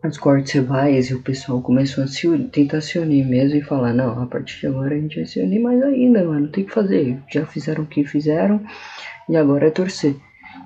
as 0.02 0.18
cortes 0.18 0.52
rivais 0.52 1.08
e 1.08 1.14
o 1.14 1.22
pessoal 1.22 1.62
começou 1.62 2.04
a 2.04 2.06
se 2.06 2.28
tentar 2.52 2.80
se 2.80 2.98
unir 2.98 3.26
mesmo 3.26 3.56
e 3.56 3.62
falar, 3.62 3.92
não, 3.94 4.22
a 4.22 4.26
partir 4.26 4.60
de 4.60 4.66
agora 4.66 4.94
a 4.94 4.98
gente 4.98 5.16
vai 5.16 5.24
se 5.24 5.40
unir 5.40 5.60
mais 5.60 5.82
ainda, 5.82 6.22
mano, 6.24 6.48
tem 6.48 6.64
que 6.64 6.72
fazer. 6.72 7.18
Já 7.32 7.46
fizeram 7.46 7.84
o 7.84 7.86
que 7.86 8.04
fizeram 8.04 8.60
e 9.28 9.36
agora 9.36 9.68
é 9.68 9.70
torcer. 9.70 10.16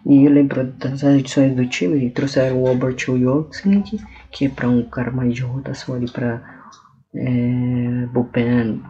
E 0.04 0.24
eu 0.24 0.32
lembro 0.32 0.64
das 0.64 1.02
edições 1.02 1.54
do 1.54 1.66
time, 1.66 2.10
trouxeram 2.10 2.62
o 2.62 2.66
Albert 2.66 2.96
Wilson, 3.08 3.82
que 4.30 4.46
é 4.46 4.48
para 4.48 4.68
um 4.68 4.82
cara 4.82 5.10
mais 5.10 5.34
de 5.34 5.42
rotação 5.42 5.94
ali 5.94 6.10
para 6.10 6.42
é, 7.14 8.06
bullpen 8.12 8.82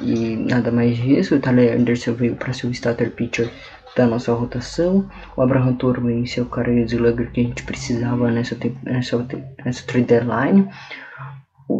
e 0.00 0.36
nada 0.36 0.70
mais 0.70 0.96
disso. 0.96 1.36
O 1.36 1.40
Tyler 1.40 1.78
Anderson 1.78 2.14
veio 2.14 2.36
para 2.36 2.52
ser 2.52 2.66
o 2.66 2.70
starter 2.70 3.10
pitcher 3.10 3.48
da 3.96 4.06
nossa 4.06 4.32
rotação. 4.32 5.08
O 5.36 5.42
Abraham 5.42 5.74
Toro 5.74 6.02
o 6.42 6.46
cara 6.46 6.72
de 6.72 6.94
slugger 6.94 7.30
que 7.30 7.40
a 7.40 7.44
gente 7.44 7.62
precisava 7.62 8.30
nessa, 8.30 8.56
nessa, 8.82 9.26
nessa 9.64 9.86
trade 9.86 10.06
deadline. 10.06 10.68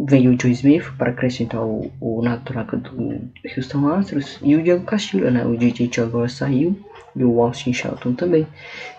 Veio 0.07 0.33
o 0.33 0.39
Joe 0.39 0.51
Smith 0.51 0.91
para 0.97 1.11
acrescentar 1.11 1.61
o, 1.61 1.91
o 2.01 2.21
na 2.23 2.37
troca 2.37 2.77
do 2.77 3.29
Houston 3.55 3.87
Astros 3.87 4.39
e 4.41 4.55
o 4.55 4.63
Diego 4.63 4.83
Castillo, 4.83 5.29
né? 5.29 5.45
O 5.45 5.55
DJ 5.55 5.89
agora 6.01 6.27
saiu 6.27 6.75
e 7.15 7.23
o 7.23 7.41
Austin 7.41 7.71
Shelton 7.71 8.13
também. 8.13 8.47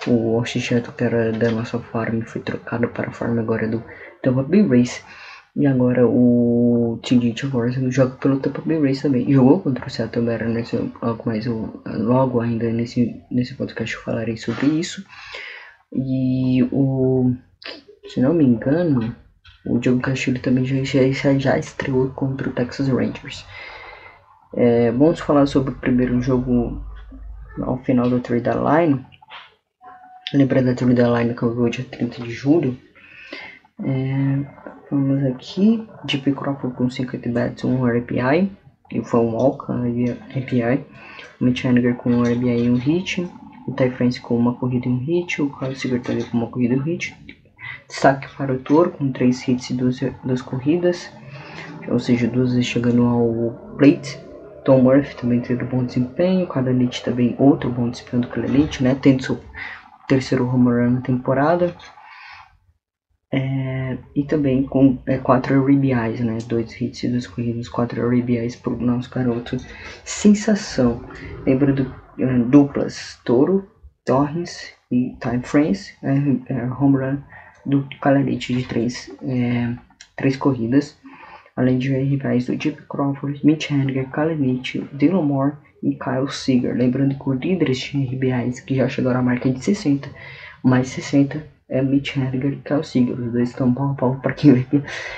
O 0.07 0.37
Austin 0.37 0.61
Shelton 0.61 0.93
que 0.93 1.05
era 1.05 1.33
da 1.33 1.51
nossa 1.51 1.79
farm 1.79 2.21
foi 2.23 2.41
trocado 2.41 2.89
para 2.89 3.09
a 3.09 3.13
farm 3.13 3.39
agora 3.39 3.67
do 3.69 3.83
Tampa 4.23 4.43
Bay 4.43 4.63
Race. 4.63 5.03
E 5.57 5.67
agora 5.67 6.07
o 6.07 7.01
TJ 7.03 7.33
Tavares 7.33 7.77
joga 7.95 8.15
pelo 8.17 8.39
Tampa 8.39 8.61
Bay 8.61 8.79
Rays 8.79 9.01
também. 9.01 9.33
Jogou 9.33 9.61
contra 9.61 9.87
o 9.87 9.91
Seattle 9.91 10.27
Mariners, 10.27 10.71
mais 11.25 11.47
eu, 11.47 11.83
logo 11.87 12.43
ainda 12.43 12.71
nesse, 12.71 13.23
nesse 13.31 13.55
podcast 13.55 13.97
eu 13.97 14.03
falarei 14.03 14.37
sobre 14.37 14.67
isso. 14.67 15.03
E 15.91 16.63
o, 16.71 17.35
se 18.07 18.21
não 18.21 18.35
me 18.35 18.45
engano, 18.45 19.17
o 19.65 19.79
Diogo 19.79 20.03
Castilho 20.03 20.43
também 20.43 20.67
já, 20.67 20.85
já, 20.85 21.39
já 21.39 21.59
estreou 21.59 22.11
contra 22.11 22.51
o 22.51 22.53
Texas 22.53 22.89
Rangers. 22.89 23.47
É, 24.55 24.91
vamos 24.93 25.21
falar 25.21 25.47
sobre 25.47 25.73
o 25.73 25.77
primeiro 25.77 26.21
jogo 26.21 26.85
ao 27.63 27.79
final 27.79 28.11
da 28.11 28.19
trade 28.19 28.43
deadline. 28.43 29.07
Lembra 30.35 30.63
da 30.63 30.75
trade 30.75 30.93
deadline 30.93 31.35
que 31.35 31.43
eu 31.43 31.65
vi 31.65 31.71
dia 31.71 31.85
30 31.91 32.23
de 32.25 32.31
julho? 32.31 32.79
É, 33.83 34.67
Vamos 34.89 35.25
aqui, 35.25 35.85
Deep 36.05 36.31
Crawford 36.33 36.77
com 36.77 36.89
50 36.89 37.29
bats, 37.31 37.65
1 37.65 37.85
RBI, 37.85 38.53
e 38.93 39.03
foi 39.03 39.19
um 39.19 39.35
walk, 39.35 39.73
RBI, 39.73 40.87
o 41.41 41.45
Mitch 41.45 41.65
Haniger 41.65 41.97
com 41.97 42.11
1 42.11 42.23
RBI 42.23 42.67
e 42.67 42.71
um 42.71 42.77
hit, 42.77 43.29
o 43.67 43.73
Ty 43.73 43.91
France 43.91 44.21
com 44.21 44.39
uma 44.39 44.55
corrida 44.55 44.87
e 44.87 44.93
um 44.93 44.99
hit, 44.99 45.43
o 45.43 45.51
Carlos 45.51 45.81
também 45.81 46.25
com 46.25 46.39
uma 46.39 46.47
corrida 46.47 46.75
e 46.75 46.79
um 46.79 46.83
hit. 46.83 47.17
Destaque 47.89 48.29
para 48.37 48.53
o 48.53 48.59
Toro 48.61 48.93
com 48.93 49.11
3 49.11 49.49
hits 49.49 49.71
e 49.71 49.75
2, 49.75 50.01
2 50.23 50.43
corridas, 50.43 51.11
ou 51.89 51.99
seja, 51.99 52.29
duas 52.29 52.51
vezes 52.51 52.67
chegando 52.67 53.05
ao 53.05 53.75
plate. 53.77 54.21
Tom 54.65 54.83
Murphy 54.83 55.17
também 55.17 55.41
teve 55.41 55.65
bom 55.65 55.83
desempenho, 55.83 56.47
Elite 56.71 57.03
também 57.03 57.35
outro 57.41 57.71
bom 57.71 57.91
desempenho 57.91 58.23
do 58.23 58.29
Elite, 58.45 58.85
né? 58.85 58.97
Tendo 59.01 59.25
seu 59.25 59.41
terceiro 60.07 60.49
home 60.49 60.71
run 60.71 60.91
na 60.91 61.01
temporada. 61.01 61.75
É, 63.33 63.99
e 64.15 64.25
também 64.25 64.63
com 64.63 64.99
é, 65.07 65.17
RBIs, 65.17 66.21
né? 66.21 66.39
Dois 66.47 66.81
hits 66.81 67.03
e 67.03 67.09
duas 67.09 67.27
corridas, 67.27 67.69
quatro 67.69 68.09
RBIs 68.09 68.57
pro 68.57 68.77
nosso 68.77 69.11
garoto. 69.11 69.57
Sensação. 70.05 71.05
Lembra 71.45 71.73
do 71.73 71.93
é, 72.19 72.39
duplas 72.39 73.21
Toro, 73.25 73.69
Torres 74.05 74.73
e 74.91 75.17
Time 75.21 75.43
Frames. 75.43 75.93
É, 76.03 76.53
é, 76.53 76.71
home 76.71 76.99
run 76.99 77.19
do 77.65 77.89
Calarite 78.01 78.55
de 78.55 78.65
três, 78.65 79.11
é, 79.23 79.75
três 80.17 80.37
corridas. 80.37 80.97
Além 81.57 81.79
de 81.79 81.93
RBIs 81.93 82.47
do 82.47 82.61
Jeep 82.61 82.83
Crawford, 82.89 83.45
Mitch 83.45 83.71
Henniger, 83.71 84.09
Kalenich, 84.11 84.79
Dylan 84.93 85.23
Moore 85.23 85.55
e 85.83 85.97
Kyle 85.97 86.31
Seager. 86.31 86.77
Lembrando 86.77 87.19
que 87.19 87.29
o 87.29 87.33
líderes 87.33 87.79
de 87.79 88.05
RBIs 88.05 88.61
que 88.61 88.77
já 88.77 88.89
chegaram 88.89 89.21
à 89.21 89.23
marca 89.23 89.51
de 89.51 89.65
60, 89.65 90.09
mais 90.63 90.89
60 90.89 91.56
é 91.69 91.83
Mitch 91.83 92.17
Henniger 92.17 92.53
e 92.53 92.57
Kyle 92.57 92.85
Seager. 92.85 93.19
Os 93.19 93.33
dois 93.33 93.51
estão 93.51 93.73
pau 93.73 93.91
a 93.91 93.95
pau 93.95 94.17
para 94.17 94.33
quem, 94.33 94.67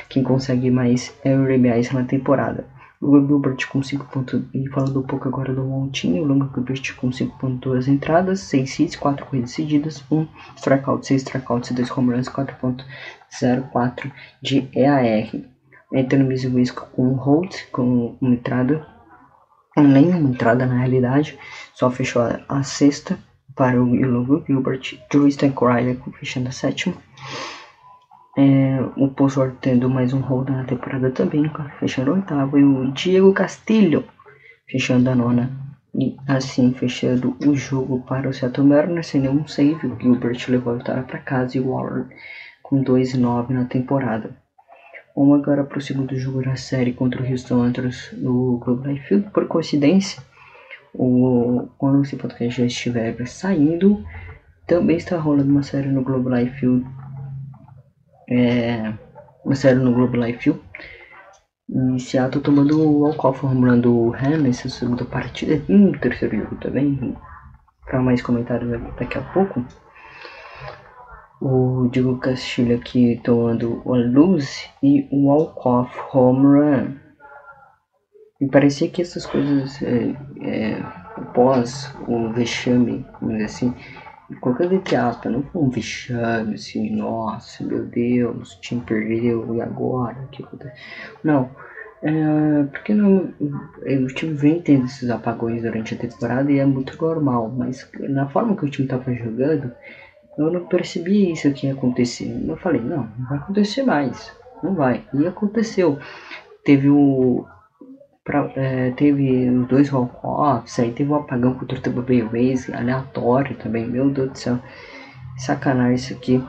quem 0.08 0.22
consegue 0.22 0.70
mais 0.70 1.14
RBIs 1.24 1.92
na 1.92 2.04
temporada. 2.04 2.66
O 3.00 3.16
Gilbert 3.24 3.68
com 3.68 3.80
5 3.80 4.06
pontos, 4.06 4.42
e 4.52 4.68
falando 4.70 4.98
um 4.98 5.04
pouco 5.04 5.28
agora 5.28 5.54
do 5.54 5.62
Montinho, 5.62 6.24
o 6.24 6.26
Longo 6.26 6.50
Gilbert 6.52 6.96
com 6.96 7.10
5.2 7.10 7.86
entradas, 7.86 8.40
6 8.40 8.80
hits, 8.80 8.96
4 8.96 9.24
corridas 9.24 9.52
seguidas, 9.52 10.04
1 10.10 10.26
strikeout, 10.56 11.06
6 11.06 11.22
strikeouts 11.22 11.70
e 11.70 11.74
2 11.74 11.96
home 11.96 12.14
runs, 12.14 12.28
4.04 12.28 14.12
de 14.42 14.68
EAR. 14.74 15.30
Anthony 15.94 16.24
Mizuwisco 16.24 16.88
com 16.90 17.08
um 17.08 17.14
hold, 17.14 17.54
com 17.70 18.16
uma 18.20 18.34
entrada, 18.34 18.84
nenhuma 19.76 20.28
entrada 20.28 20.66
na 20.66 20.78
realidade, 20.78 21.38
só 21.72 21.90
fechou 21.90 22.20
a, 22.20 22.40
a 22.48 22.62
sexta 22.62 23.18
para 23.58 23.82
o 23.82 23.92
Logo 23.92 24.44
Gilbert, 24.46 24.96
Drew 25.10 25.26
Stankoriley 25.26 25.98
fechando 26.18 26.48
a 26.48 26.52
sétima. 26.52 26.94
É, 28.38 28.78
o 28.96 29.08
Pozor 29.08 29.56
tendo 29.60 29.90
mais 29.90 30.12
um 30.12 30.20
hold 30.20 30.48
na 30.48 30.62
temporada 30.62 31.10
também, 31.10 31.50
fechando 31.80 32.12
o 32.12 32.14
oitavo. 32.14 32.56
E 32.56 32.62
o 32.62 32.92
Diego 32.92 33.32
Castilho 33.32 34.04
fechando 34.70 35.10
a 35.10 35.14
nona. 35.16 35.50
E 35.92 36.16
assim 36.28 36.72
fechando 36.72 37.36
o 37.44 37.56
jogo 37.56 38.00
para 38.02 38.28
o 38.28 38.32
Seattle 38.32 38.64
Mariners 38.64 39.08
sem 39.08 39.22
nenhum 39.22 39.48
save. 39.48 39.88
O 39.88 39.98
Gilbert 40.00 40.38
levou 40.48 40.74
a 40.74 40.76
vitória 40.76 41.02
para 41.02 41.18
casa 41.18 41.58
e 41.58 41.60
o 41.60 41.70
Waller 41.70 42.06
com 42.62 42.80
2 42.80 43.14
e 43.14 43.18
9 43.18 43.52
na 43.52 43.64
temporada. 43.64 44.36
Vamos 45.16 45.40
agora 45.40 45.64
para 45.64 45.78
o 45.78 45.82
segundo 45.82 46.16
jogo 46.16 46.44
da 46.44 46.54
série 46.54 46.92
contra 46.92 47.20
o 47.20 47.28
Houston 47.28 47.64
Astros 47.64 48.10
no 48.12 48.58
Globe 48.58 48.92
Life 48.92 49.08
Field. 49.08 49.30
Por 49.30 49.48
coincidência, 49.48 50.22
o, 50.98 51.68
quando 51.78 52.02
esse 52.02 52.16
podcast 52.16 52.60
já 52.60 52.66
estiver 52.66 53.26
saindo, 53.26 54.04
também 54.66 54.96
está 54.96 55.16
rolando 55.16 55.50
uma 55.50 55.62
série 55.62 55.88
no 55.88 56.02
Globo 56.02 56.28
Life 56.28 56.58
Field. 56.58 56.84
É, 58.28 58.92
uma 59.44 59.54
série 59.54 59.78
no 59.78 59.94
Globo 59.94 60.16
Life 60.16 60.40
Field. 60.42 60.60
E 61.70 62.00
Seattle 62.00 62.42
tomando 62.42 62.82
o 62.82 63.06
Alcoff 63.06 63.40
formulando 63.40 63.94
o 63.94 64.14
Han 64.14 64.38
nessa 64.38 64.68
segunda 64.68 65.04
partida. 65.04 65.62
E 65.68 65.72
no 65.72 65.96
terceiro 65.98 66.36
jogo 66.36 66.56
também. 66.56 67.16
Para 67.86 68.00
mais 68.00 68.20
comentários 68.20 68.70
daqui 68.98 69.18
a 69.18 69.22
pouco. 69.22 69.64
O 71.40 71.88
Diego 71.92 72.18
Castilho 72.18 72.74
aqui 72.74 73.20
tomando 73.22 73.80
o 73.84 73.94
luz 73.94 74.68
e 74.82 75.08
o 75.12 75.30
Alcoff 75.30 75.96
home 76.12 76.44
run. 76.44 77.07
Me 78.40 78.48
parecia 78.48 78.88
que 78.88 79.02
essas 79.02 79.26
coisas, 79.26 79.82
é, 79.82 80.14
é, 80.42 80.80
após 81.16 81.92
o 82.06 82.30
vexame, 82.32 83.04
vamos 83.20 83.34
dizer 83.34 83.44
assim, 83.46 83.74
colocando 84.40 84.74
entre 84.74 84.94
aspas, 84.94 85.32
não 85.32 85.42
foi 85.42 85.62
um 85.62 85.68
vexame 85.68 86.54
assim, 86.54 86.88
nossa, 86.94 87.64
meu 87.64 87.84
Deus, 87.84 88.54
o 88.54 88.60
time 88.60 88.80
perdeu, 88.82 89.54
e 89.56 89.60
agora? 89.60 90.28
que 90.30 90.44
acontece? 90.44 90.80
Não, 91.24 91.50
é, 92.00 92.62
porque 92.70 92.94
não, 92.94 93.34
o 93.40 94.06
time 94.06 94.34
vem 94.34 94.60
tendo 94.60 94.84
esses 94.84 95.10
apagões 95.10 95.62
durante 95.62 95.94
a 95.94 95.98
temporada 95.98 96.52
e 96.52 96.58
é 96.58 96.64
muito 96.64 96.96
normal, 97.02 97.48
mas 97.50 97.90
na 97.98 98.28
forma 98.28 98.54
que 98.54 98.64
o 98.64 98.70
time 98.70 98.86
estava 98.86 99.12
jogando, 99.12 99.72
eu 100.38 100.48
não 100.52 100.64
percebi 100.66 101.32
isso 101.32 101.52
que 101.52 101.66
ia 101.66 101.72
acontecer. 101.72 102.32
Eu 102.46 102.56
falei, 102.56 102.80
não, 102.80 103.10
não 103.18 103.28
vai 103.28 103.38
acontecer 103.38 103.82
mais, 103.82 104.32
não 104.62 104.74
vai. 104.74 105.04
E 105.12 105.26
aconteceu. 105.26 105.98
Teve 106.64 106.88
o, 106.88 107.44
Pra, 108.28 108.46
é, 108.56 108.90
teve 108.90 109.48
os 109.48 109.66
dois 109.68 109.90
walk-offs, 109.90 110.78
aí 110.78 110.92
teve 110.92 111.10
um 111.10 111.14
apagão 111.14 111.54
contra 111.54 111.78
o 111.78 111.80
Tampa 111.80 112.02
Bay 112.02 112.20
Rays, 112.20 112.68
aleatório 112.68 113.56
também, 113.56 113.88
meu 113.88 114.10
Deus 114.10 114.32
do 114.32 114.38
céu, 114.38 114.58
sacanagem 115.38 115.94
isso 115.94 116.12
aqui. 116.12 116.44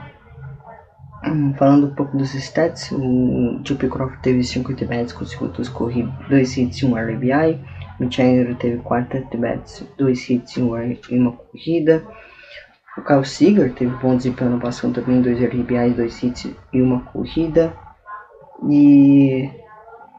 Hum, 1.25 1.53
falando 1.57 1.87
um 1.87 1.95
pouco 1.95 2.17
dos 2.17 2.33
stats, 2.33 2.91
o 2.91 3.61
Chip 3.63 3.87
Croft 3.87 4.19
teve 4.21 4.43
50 4.43 4.85
bats, 4.87 5.13
conseguiu 5.13 5.47
duas 5.47 5.69
corridas, 5.69 6.11
2 6.27 6.57
hits 6.57 6.79
e 6.79 6.85
um 6.85 6.95
RBI. 6.95 7.57
O 7.97 8.11
Chandler 8.11 8.57
teve 8.57 8.79
4 8.79 9.25
bats, 9.37 9.85
2 9.97 10.29
hits 10.31 10.57
e 10.57 10.61
uma 10.61 11.31
corrida. 11.31 12.03
O 12.97 13.01
Kyle 13.01 13.23
Seager 13.23 13.73
teve 13.73 13.95
bom 14.01 14.17
desempenho 14.17 14.51
no 14.51 14.59
passado 14.59 14.93
também, 14.93 15.21
dois 15.21 15.39
RBIs, 15.39 15.95
dois 15.95 16.21
hits 16.21 16.53
e 16.73 16.81
uma 16.81 16.99
corrida. 17.03 17.73
E 18.69 19.49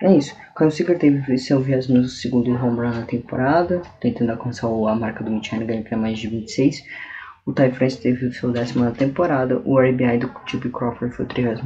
é 0.02 0.16
isso. 0.16 0.34
Kyle 0.56 0.70
Seager 0.70 0.98
teve 0.98 1.38
seu 1.38 1.60
no 1.88 2.04
segundo 2.04 2.50
home 2.52 2.76
run 2.76 2.90
na 2.90 3.02
temporada, 3.02 3.82
tentando 4.00 4.30
alcançar 4.30 4.66
a 4.66 4.94
marca 4.94 5.22
do 5.22 5.30
Mitch 5.30 5.52
Hanigan, 5.52 5.82
que 5.82 5.92
é 5.92 5.96
mais 5.96 6.18
de 6.18 6.28
26. 6.28 6.84
O 7.44 7.52
Ty 7.52 7.70
France 7.70 8.00
teve 8.00 8.26
o 8.26 8.32
seu 8.32 8.50
décimo 8.50 8.84
na 8.84 8.92
temporada, 8.92 9.60
o 9.64 9.78
RBI 9.78 10.18
do 10.18 10.30
Chip 10.46 10.68
Crawford 10.70 11.14
foi 11.14 11.24
o 11.24 11.28
33 11.28 11.60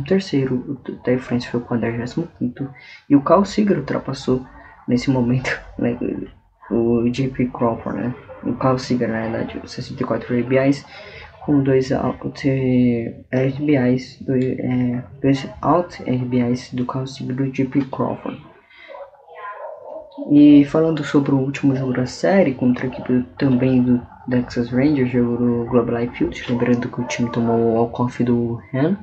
o 0.53 0.75
Ty 0.77 1.19
France 1.19 1.49
foi 1.49 1.61
o 1.61 1.65
45 1.65 2.29
e 3.11 3.17
o 3.17 3.23
Kyle 3.23 3.45
Seager 3.45 3.79
ultrapassou 3.79 4.47
nesse 4.87 5.11
momento 5.11 5.61
né, 5.79 5.99
o 6.71 7.09
JP 7.09 7.51
Crawford, 7.53 8.01
né? 8.01 8.15
O 8.45 8.55
Kyle 8.55 8.79
Seager, 8.79 9.09
na 9.09 9.23
verdade, 9.23 9.61
64 9.65 10.35
RBIs 10.41 10.85
com 11.45 11.63
dois 11.63 11.91
RBIs, 13.33 14.19
dois, 14.23 14.45
é, 14.59 15.03
dois 15.21 15.47
out 15.63 16.03
RBIs 16.03 16.73
do 16.73 16.87
Seager 17.07 17.37
do 17.37 17.51
JP 17.51 17.85
Crawford. 17.87 18.41
E 20.31 20.65
falando 20.65 21.05
sobre 21.05 21.33
o 21.33 21.39
último 21.39 21.77
jogo 21.77 21.93
da 21.93 22.07
série 22.07 22.55
contra 22.55 22.87
a 22.87 22.89
equipe 22.89 23.25
também 23.37 23.83
do 23.83 24.01
Texas 24.31 24.71
Rangers, 24.71 25.11
jogo 25.11 25.37
do 25.37 25.65
Globe 25.67 25.93
Life 25.93 26.17
Field, 26.17 26.45
lembrando 26.49 26.89
que 26.89 27.01
o 27.01 27.07
time 27.07 27.31
tomou 27.31 27.57
o 27.57 27.75
walk-off 27.75 28.23
do 28.25 28.61
Han 28.73 28.97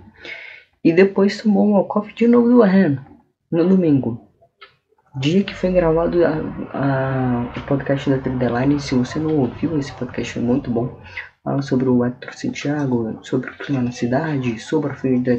e 0.84 0.92
depois 0.92 1.42
tomou 1.42 1.68
o 1.68 1.72
walk-off 1.74 2.14
de 2.16 2.28
novo 2.28 2.50
do 2.50 2.64
Han 2.64 2.98
no 3.52 3.68
domingo. 3.68 4.28
Dia 5.20 5.44
que 5.44 5.54
foi 5.54 5.72
gravado 5.72 6.26
a, 6.26 6.30
a, 6.74 7.54
o 7.56 7.62
podcast 7.68 8.10
da 8.10 8.18
Trideline, 8.18 8.80
se 8.80 8.96
você 8.96 9.20
não 9.20 9.38
ouviu, 9.40 9.78
esse 9.78 9.92
podcast 9.92 10.40
é 10.40 10.42
muito 10.42 10.72
bom. 10.72 10.98
Fala 11.44 11.62
sobre 11.62 11.90
o 11.90 12.06
Hector 12.06 12.34
Santiago, 12.36 13.20
sobre 13.24 13.50
o 13.50 13.54
clima 13.54 13.82
na 13.82 13.92
cidade, 13.92 14.60
sobre 14.60 14.92
a 14.92 14.96
filha 14.96 15.20
da. 15.20 15.38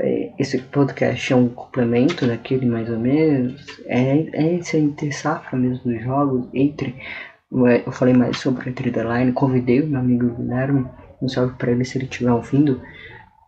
É, 0.00 0.32
esse 0.38 0.58
podcast 0.58 1.32
é 1.32 1.36
um 1.36 1.48
complemento 1.48 2.26
daquele 2.26 2.66
mais 2.66 2.90
ou 2.90 2.98
menos. 2.98 3.64
É, 3.86 4.18
é 4.32 4.54
esse 4.56 4.76
entre 4.76 5.10
safra 5.12 5.58
mesmo 5.58 5.90
dos 5.90 6.02
jogos, 6.02 6.48
entre. 6.52 6.94
Eu 7.86 7.92
falei 7.92 8.12
mais 8.12 8.36
sobre 8.38 8.68
a 8.68 8.72
Trideline, 8.72 9.32
convidei 9.32 9.80
o 9.80 9.86
meu 9.86 10.00
amigo 10.00 10.34
Guilherme, 10.34 10.86
um 11.22 11.28
salve 11.28 11.54
para 11.56 11.70
ele 11.70 11.84
se 11.84 11.96
ele 11.96 12.04
estiver 12.04 12.32
ouvindo, 12.32 12.82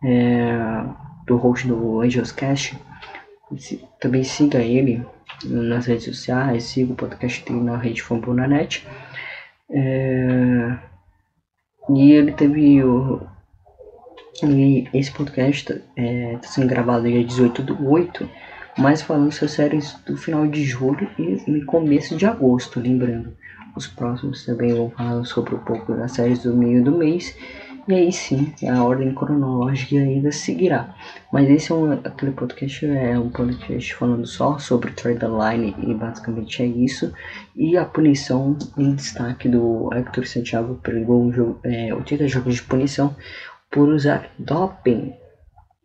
é, 0.03 0.83
do 1.27 1.35
host 1.35 1.67
do 1.67 2.01
Angels 2.01 2.31
Cast 2.31 2.77
também 3.99 4.23
siga 4.23 4.59
ele 4.59 5.05
nas 5.45 5.85
redes 5.85 6.05
sociais, 6.05 6.63
siga 6.63 6.93
o 6.93 6.95
podcast 6.95 7.45
dele 7.45 7.61
na 7.61 7.77
rede 7.77 8.01
Fambonanet. 8.01 8.85
É, 9.69 10.77
e 11.89 12.11
ele 12.11 12.31
teve 12.31 12.83
o. 12.83 13.21
E 14.43 14.87
esse 14.93 15.11
podcast 15.11 15.81
é, 15.95 16.37
tá 16.37 16.47
sendo 16.47 16.67
gravado 16.67 17.09
dia 17.09 17.23
18 17.23 17.63
do 17.63 17.89
8, 17.89 18.29
mas 18.77 19.01
falando 19.01 19.31
sobre 19.31 19.53
séries 19.53 19.93
do 20.05 20.15
final 20.15 20.45
de 20.47 20.63
julho 20.63 21.09
e 21.17 21.49
no 21.49 21.65
começo 21.65 22.15
de 22.15 22.25
agosto, 22.25 22.79
lembrando. 22.79 23.35
Os 23.75 23.87
próximos 23.87 24.45
também 24.45 24.73
vão 24.73 24.89
falar 24.91 25.23
sobre 25.25 25.55
um 25.55 25.59
pouco 25.59 25.93
das 25.93 26.11
séries 26.11 26.43
do 26.43 26.55
meio 26.55 26.83
do 26.83 26.91
mês 26.91 27.35
e 27.87 27.93
aí 27.93 28.11
sim, 28.11 28.53
a 28.69 28.83
ordem 28.83 29.13
cronológica 29.13 29.95
ainda 29.95 30.31
seguirá. 30.31 30.93
Mas 31.31 31.49
esse 31.49 31.71
é 31.71 31.75
um, 31.75 31.93
aquele 31.93 32.33
podcast, 32.33 32.85
é 32.85 33.17
um 33.17 33.29
podcast 33.29 33.95
falando 33.95 34.25
só 34.25 34.57
sobre 34.57 34.91
trade 34.91 35.25
line 35.25 35.73
e 35.79 35.93
basicamente 35.93 36.61
é 36.61 36.65
isso. 36.65 37.13
E 37.55 37.77
a 37.77 37.85
punição 37.85 38.57
em 38.77 38.93
destaque 38.93 39.47
do 39.47 39.89
Hector 39.93 40.27
Santiago 40.27 40.75
pegou 40.83 41.23
um 41.23 41.31
jogo, 41.31 41.59
é, 41.63 41.93
80 41.93 42.27
jogos 42.27 42.55
de 42.55 42.63
punição 42.63 43.15
por 43.71 43.87
usar 43.87 44.29
doping. 44.37 45.13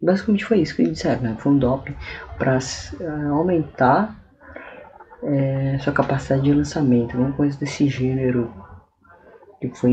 Basicamente 0.00 0.44
foi 0.44 0.58
isso 0.58 0.74
que 0.74 0.82
eles 0.82 0.94
disseram, 0.94 1.22
né? 1.22 1.36
Foi 1.38 1.52
um 1.52 1.58
doping 1.58 1.94
para 2.36 2.58
uh, 2.58 3.34
aumentar 3.34 4.20
é, 5.22 5.78
sua 5.78 5.92
capacidade 5.92 6.42
de 6.42 6.52
lançamento, 6.52 7.16
alguma 7.16 7.32
coisa 7.32 7.56
desse 7.56 7.86
gênero 7.88 8.52
que 9.60 9.68
foi 9.68 9.92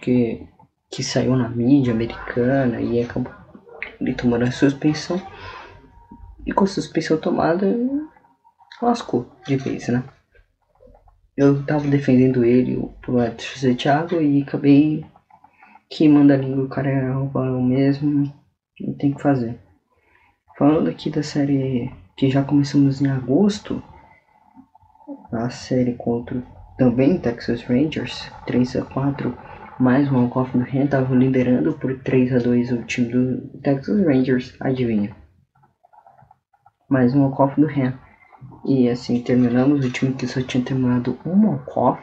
que 0.00 0.46
que 0.92 1.02
saiu 1.02 1.34
na 1.34 1.48
mídia 1.48 1.94
americana 1.94 2.80
e 2.80 3.02
acabou 3.02 3.32
ele 3.98 4.14
tomando 4.14 4.44
a 4.44 4.50
suspensão. 4.50 5.20
E 6.44 6.52
com 6.52 6.64
a 6.64 6.66
suspensão 6.66 7.16
tomada, 7.16 7.66
lascou 8.80 9.26
de 9.46 9.56
vez, 9.56 9.88
né? 9.88 10.04
Eu 11.34 11.64
tava 11.64 11.88
defendendo 11.88 12.44
ele 12.44 12.90
pro 13.00 13.22
Edson 13.22 13.74
Thiago 13.74 14.20
e 14.20 14.42
acabei 14.42 15.04
queimando 15.88 16.32
a 16.32 16.36
língua, 16.36 16.64
o 16.64 16.68
cara 16.68 16.90
é 16.90 17.10
o 17.10 17.62
mesmo, 17.62 18.30
não 18.78 18.94
tem 18.94 19.14
que 19.14 19.22
fazer. 19.22 19.58
Falando 20.58 20.90
aqui 20.90 21.08
da 21.08 21.22
série 21.22 21.90
que 22.16 22.28
já 22.28 22.42
começamos 22.42 23.00
em 23.00 23.08
agosto, 23.08 23.82
a 25.32 25.48
série 25.48 25.94
contra 25.94 26.42
também 26.76 27.18
Texas 27.18 27.62
Rangers, 27.62 28.30
3 28.46 28.76
a 28.76 28.84
4 28.84 29.51
mais 29.82 30.08
um 30.12 30.20
walk-off 30.20 30.56
do 30.56 30.62
Ren 30.62 30.84
estava 30.84 31.12
liderando 31.12 31.72
por 31.72 31.98
3 31.98 32.36
a 32.36 32.38
2 32.38 32.70
o 32.70 32.84
time 32.84 33.08
do 33.08 33.48
Texas 33.62 34.06
Rangers, 34.06 34.54
adivinha? 34.60 35.12
Mais 36.88 37.12
um 37.12 37.22
walk-off 37.22 37.60
do 37.60 37.66
Ren. 37.66 37.92
E 38.64 38.88
assim 38.88 39.20
terminamos 39.20 39.84
o 39.84 39.90
time 39.90 40.14
que 40.14 40.28
só 40.28 40.40
tinha 40.40 40.64
terminado 40.64 41.18
um 41.26 41.48
walk-off 41.48 42.00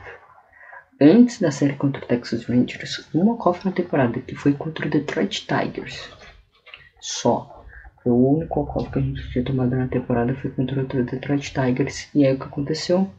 antes 1.00 1.39
da 1.39 1.52
série 1.52 1.78
contra 1.78 2.04
o 2.04 2.06
Texas 2.06 2.44
Rangers, 2.48 3.08
um 3.15 3.24
walk-off 3.24 3.65
na 3.65 3.72
temporada, 3.72 4.20
que 4.20 4.36
foi 4.36 4.52
contra 4.52 4.86
o 4.86 4.89
Detroit 4.89 5.48
Tigers. 5.48 6.10
Só. 7.00 7.63
Foi 8.04 8.12
o 8.12 8.39
único 8.39 8.60
walk-off 8.60 8.89
que 8.89 9.00
a 9.00 9.02
gente 9.02 9.32
tinha 9.32 9.46
tomado 9.46 9.74
na 9.78 9.88
temporada 9.88 10.36
foi 10.36 10.52
contra 10.52 10.82
o 10.82 10.86
Detroit 10.86 11.54
Tigers. 11.54 12.10
E 12.13 12.26
aí 12.26 12.36
o 12.36 12.38
que 12.38 12.44
aconteceu? 12.44 13.10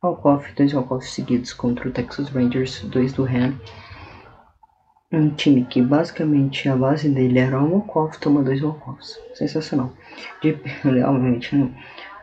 Walk-off, 0.00 0.54
dois 0.54 0.72
walk-offs 0.72 1.10
seguidos 1.10 1.52
contra 1.52 1.88
o 1.88 1.92
Texas 1.92 2.28
Rangers, 2.28 2.82
dois 2.82 3.12
do 3.12 3.24
Ren 3.24 3.52
um 5.12 5.30
time 5.30 5.64
que 5.64 5.80
basicamente 5.80 6.68
a 6.68 6.76
base 6.76 7.08
dele 7.08 7.38
era 7.38 7.62
o 7.62 7.70
walk-off, 7.72 8.18
toma 8.18 8.42
dois 8.42 8.62
walk-offs. 8.62 9.16
Sensacional. 9.34 9.92
Deep, 10.42 10.62
obviamente 11.04 11.54
não. 11.54 11.72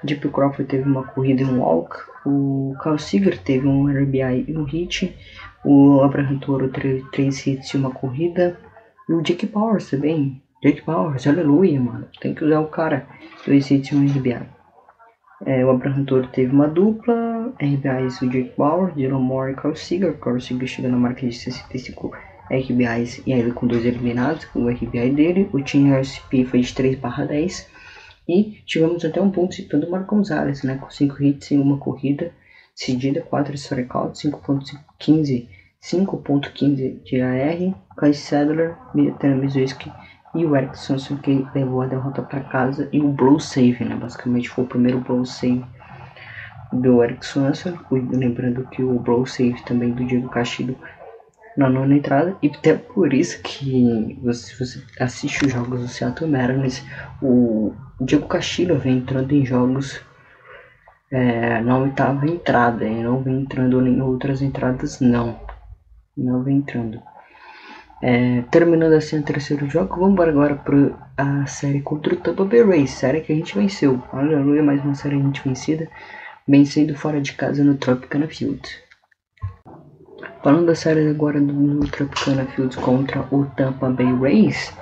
Deep 0.04 0.28
Crawford 0.30 0.65
teve 0.65 0.88
uma 0.88 1.04
corrida 1.04 1.43
e 1.43 1.46
um 1.46 1.62
walk. 1.62 1.96
O 2.26 2.76
Carl 2.82 2.98
Seager 2.98 3.38
teve 3.38 3.67
um 3.67 3.88
RBI 3.88 4.46
e 4.48 4.58
um 4.58 4.65
hit. 4.65 5.15
O 5.63 6.02
Abraham 6.02 6.39
Toro 6.39 6.67
teve 6.69 7.06
três 7.12 7.46
hits 7.48 7.69
e 7.69 7.78
uma 7.78 7.91
corrida. 7.91 8.60
E 9.08 9.13
o 9.13 9.22
Jake 9.22 9.48
Powers 9.48 9.89
também. 9.89 10.41
Jake 10.62 10.82
Powers, 10.82 11.26
aleluia, 11.26 11.80
mano. 11.80 12.08
Tem 12.19 12.34
que 12.34 12.43
usar 12.43 12.60
o 12.60 12.67
cara. 12.67 13.08
Dois 13.46 13.69
hits 13.72 13.91
e 13.91 13.96
um 13.96 14.06
RBI. 14.06 14.41
É, 15.46 15.65
o 15.65 15.69
Abraham 15.69 16.04
Toro 16.04 16.28
teve 16.28 16.54
uma 16.54 16.67
dupla. 16.67 17.54
RBIs 17.62 18.22
o 18.22 18.30
Jake 18.30 18.52
Powers, 18.58 18.93
Dylan 18.96 19.19
Moore 19.19 19.54
e 19.54 19.56
Carl 19.56 19.76
Seager. 19.76 20.17
Carl 20.17 20.39
Seager 20.39 20.67
chega 20.67 20.89
na 20.89 20.98
marca 20.98 21.26
de 21.26 21.34
65 21.34 22.12
RBIs 22.51 23.21
e 23.25 23.32
ele 23.32 23.51
com 23.51 23.67
dois 23.67 23.86
eliminados, 23.86 24.47
o 24.53 24.67
RBI 24.67 25.12
dele, 25.12 25.49
o 25.53 25.62
Team 25.62 25.93
RSP 25.97 26.45
foi 26.45 26.62
de 26.62 26.73
3 26.73 26.99
barra 26.99 27.25
10 27.25 27.69
e 28.27 28.62
tivemos 28.65 29.03
até 29.03 29.21
um 29.21 29.29
ponto 29.29 29.53
citando 29.53 29.88
o 29.88 29.91
Marco 29.91 30.15
Gonzalez, 30.15 30.63
né, 30.63 30.77
com 30.77 30.89
5 30.89 31.23
hits 31.23 31.51
em 31.51 31.60
uma 31.60 31.77
corrida 31.77 32.32
cedida, 32.75 33.21
4 33.21 33.56
strikeouts, 33.56 34.21
5.15 34.23 35.47
5.15 35.82 37.03
de 37.03 37.21
AR, 37.21 37.75
Kai 37.97 38.13
Sadler, 38.13 38.77
Mitan 38.95 39.36
Mizuski 39.36 39.91
e 40.34 40.45
o 40.45 40.56
Eric 40.56 40.79
Swanson 40.79 41.17
que 41.17 41.45
levou 41.53 41.82
a 41.82 41.88
derrota 41.88 42.21
para 42.21 42.39
casa 42.39 42.88
e 42.93 43.01
o 43.01 43.10
blow 43.10 43.39
save, 43.39 43.84
né, 43.84 43.95
basicamente 43.95 44.49
foi 44.49 44.63
o 44.63 44.67
primeiro 44.67 44.99
blow 45.01 45.25
save 45.25 45.63
do 46.71 47.03
Eric 47.03 47.25
Swanson, 47.25 47.77
lembrando 47.91 48.65
que 48.67 48.82
o 48.82 48.97
blow 48.97 49.25
save 49.25 49.62
também 49.65 49.91
do 49.91 50.06
Diego 50.06 50.29
Castillo 50.29 50.75
na 51.58 51.70
nona 51.70 51.96
entrada. 51.96 52.36
E 52.42 52.48
até 52.48 52.74
por 52.74 53.13
isso 53.13 53.42
que 53.42 54.20
você, 54.22 54.56
você 54.56 54.84
assiste 55.00 55.46
os 55.46 55.52
jogos 55.52 55.82
do 55.82 55.88
Seattle 55.88 56.30
Mariners, 56.30 56.84
o 57.22 57.74
Diego 58.02 58.28
Castillo 58.28 58.78
vem 58.78 58.98
entrando 58.98 59.32
em 59.34 59.46
jogos 59.46 60.02
é, 61.12 61.62
na 61.62 61.78
oitava 61.78 62.26
entrada. 62.26 62.86
E 62.86 63.04
não 63.04 63.22
vem 63.22 63.42
entrando 63.42 63.86
em 63.88 64.02
outras 64.02 64.42
entradas, 64.42 65.00
não. 65.00 65.39
Não 66.18 66.44
vem 66.44 66.58
entrando. 66.58 67.02
É, 68.06 68.42
terminando 68.52 68.92
assim 68.92 69.20
o 69.20 69.24
terceiro 69.24 69.70
jogo, 69.70 69.98
vamos 69.98 70.20
agora 70.20 70.56
para 70.56 70.92
a 71.16 71.46
série 71.46 71.80
contra 71.80 72.13
o 72.13 72.18
Tampa 72.18 72.44
Bay 72.44 72.62
Rays, 72.62 72.92
série 72.92 73.22
que 73.22 73.32
a 73.32 73.36
gente 73.36 73.56
venceu. 73.56 74.04
Aleluia, 74.12 74.62
mais 74.62 74.84
uma 74.84 74.94
série 74.94 75.16
a 75.16 75.20
gente 75.20 75.42
vencida, 75.42 75.88
vencendo 76.46 76.94
fora 76.98 77.22
de 77.22 77.32
casa 77.32 77.63
no 77.63 77.76
Tropicana 77.76 78.28
Field. 78.28 78.83
Falando 80.43 80.65
da 80.65 80.75
série 80.75 81.08
agora 81.08 81.39
do 81.39 81.88
Tropicana 81.88 82.45
Fields 82.47 82.75
contra 82.75 83.21
o 83.32 83.45
Tampa 83.56 83.89
Bay 83.89 84.13
Rays, 84.13 84.73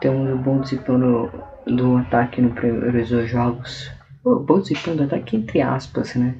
temos 0.00 0.28
um 0.28 0.36
bom 0.36 0.60
desempenho 0.60 1.30
do 1.64 1.96
ataque 1.98 2.40
no 2.42 2.50
primeiros 2.50 3.10
dois 3.10 3.30
jogos. 3.30 3.88
O 4.24 4.40
bom 4.40 4.58
desempenho 4.58 4.96
do 4.96 5.04
ataque 5.04 5.36
entre 5.36 5.62
aspas, 5.62 6.16
né? 6.16 6.34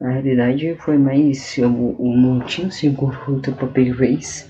Na 0.00 0.10
realidade 0.10 0.76
foi 0.76 0.98
mais 0.98 1.58
o, 1.58 1.66
o 1.66 2.16
montinho 2.16 2.70
seguro 2.70 3.18
do 3.26 3.40
Tampa 3.40 3.66
Bay 3.66 3.90
Rays 3.90 4.48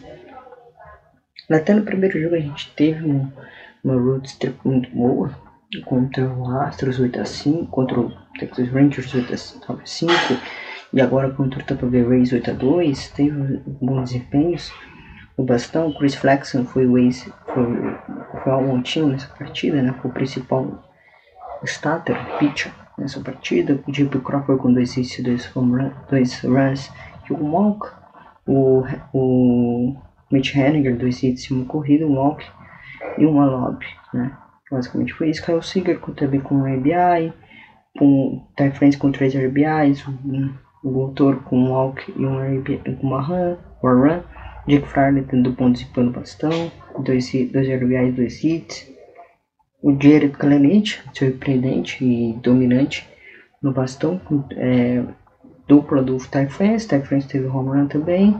Até 1.51 1.73
no 1.73 1.83
primeiro 1.83 2.21
jogo 2.21 2.35
a 2.35 2.41
gente 2.41 2.71
teve 2.77 3.03
uma, 3.07 3.33
uma 3.83 3.95
road 3.95 4.39
trip 4.39 4.59
muito 4.67 4.91
boa 4.91 5.31
contra 5.87 6.29
o 6.29 6.47
Astros 6.59 7.01
8x5, 7.01 7.71
contra 7.71 8.01
o 8.01 8.13
Texas 8.39 8.69
Rangers 8.69 9.11
8x5 9.15 10.11
e 10.93 11.01
agora 11.01 11.31
contra 11.31 11.61
o 11.61 11.65
Tampa 11.65 11.87
Bay 11.87 12.03
Rays 12.03 12.31
8x2. 12.33 13.13
Teve 13.13 13.63
bons 13.81 14.11
desempenhos. 14.11 14.73
O 15.37 15.43
bastão, 15.43 15.93
Chris 15.95 16.15
Flexon 16.15 16.65
foi 16.65 16.87
o 16.87 16.99
ex, 16.99 17.31
foi, 17.47 17.65
foi 18.43 18.53
o 18.53 18.61
montinho 18.61 19.09
nessa 19.09 19.29
partida, 19.29 19.81
né? 19.81 19.95
Foi 20.01 20.11
o 20.11 20.15
principal 20.15 20.85
starter, 21.65 22.17
pitcher 22.39 22.73
nessa 22.99 23.21
partida. 23.21 23.81
O 23.87 23.93
Jimmy 23.93 24.11
Crawford 24.11 24.61
com 24.61 24.73
dois 24.73 24.97
hits, 24.97 25.23
dois, 25.23 25.47
run, 25.47 25.91
dois 26.11 26.41
runs 26.43 26.91
e 27.29 27.33
um 27.33 27.51
walk. 27.53 27.89
O, 28.47 28.85
o 29.15 29.97
Mitch 30.31 30.55
Henniger, 30.55 30.97
dois 30.97 31.23
hits 31.23 31.45
e 31.45 31.55
uma 31.55 31.65
corrida, 31.65 32.07
um 32.07 32.17
walk 32.17 32.45
e 33.17 33.25
uma 33.25 33.47
lob, 33.47 33.85
né? 34.13 34.37
Basicamente 34.71 35.13
foi 35.15 35.31
isso. 35.31 35.45
Kyle 35.45 35.63
Seager 35.63 36.01
também 36.15 36.41
com 36.41 36.57
um 36.57 36.65
RBI, 36.65 37.33
com 37.99 38.47
Ty 38.57 38.71
France 38.71 38.97
com 38.97 39.11
três 39.11 39.35
RBIs, 39.35 40.07
um, 40.07 40.53
o 40.83 41.03
autor 41.03 41.43
com 41.45 41.59
um 41.59 41.71
walk 41.73 42.13
e 42.17 42.25
um 42.25 42.39
uma 43.03 43.21
run. 43.21 43.57
Jake 44.67 44.87
Fryer 44.87 45.25
tendo 45.27 45.53
pontos 45.53 45.83
e 45.83 45.87
pano 45.87 46.11
bastão, 46.11 46.71
dois, 46.99 47.33
dois 47.53 47.69
RBIs, 47.69 48.15
dois 48.15 48.45
hits. 48.45 48.91
O 49.83 49.97
Jared 49.99 50.37
Clement, 50.37 51.01
surpreendente 51.15 52.05
e 52.05 52.35
dominante 52.43 53.09
no 53.63 53.73
bastão, 53.73 54.21
é, 54.57 55.03
dupla 55.67 56.03
do 56.03 56.19
Ty 56.19 56.47
France, 56.49 56.87
Ty 56.87 57.01
France 57.01 57.27
teve 57.27 57.47
home 57.47 57.71
run 57.71 57.87
também. 57.87 58.37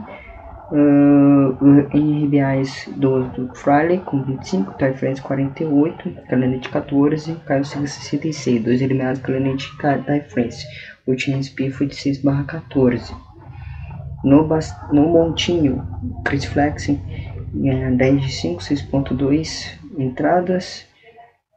Uh, 0.71 1.85
em 1.93 2.25
RBIs 2.25 2.87
do, 2.95 3.25
do 3.25 3.53
Fraley 3.53 3.97
com 4.05 4.23
25, 4.23 4.77
Ty 4.77 4.93
France 4.93 5.21
48, 5.21 6.11
Clenete 6.29 6.69
14, 6.69 7.35
Caio 7.45 7.65
Silva 7.65 7.87
66, 7.87 8.63
dois 8.63 8.81
eliminados 8.81 9.21
Clenete 9.21 9.67
e 9.67 9.77
Ty 9.77 10.29
France. 10.29 10.65
O 11.05 11.15
TNSP 11.15 11.71
foi 11.71 11.87
de 11.87 11.95
6 11.95 12.19
barra 12.19 12.43
14. 12.43 13.13
No, 14.23 14.47
no 14.91 15.07
Montinho, 15.07 15.87
Chris 16.23 16.45
Flexing 16.45 17.01
é, 17.65 17.91
10 17.91 18.21
de 18.21 18.31
5, 18.31 18.61
6.2 18.61 19.79
entradas, 19.97 20.85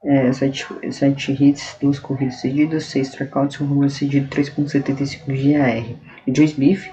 é, 0.05 0.33
7, 0.33 0.67
7 0.91 1.33
hits, 1.33 1.77
2 1.81 1.99
corridas 1.99 2.41
cedidas, 2.41 2.85
6 2.87 3.09
strikeouts, 3.09 3.61
um 3.61 3.71
home 3.71 3.91
cedido, 3.91 4.29
3.75 4.29 5.33
de 5.33 5.57
AR. 5.57 5.85
E 6.27 6.35
Joyce 6.35 6.59
Beef 6.59 6.89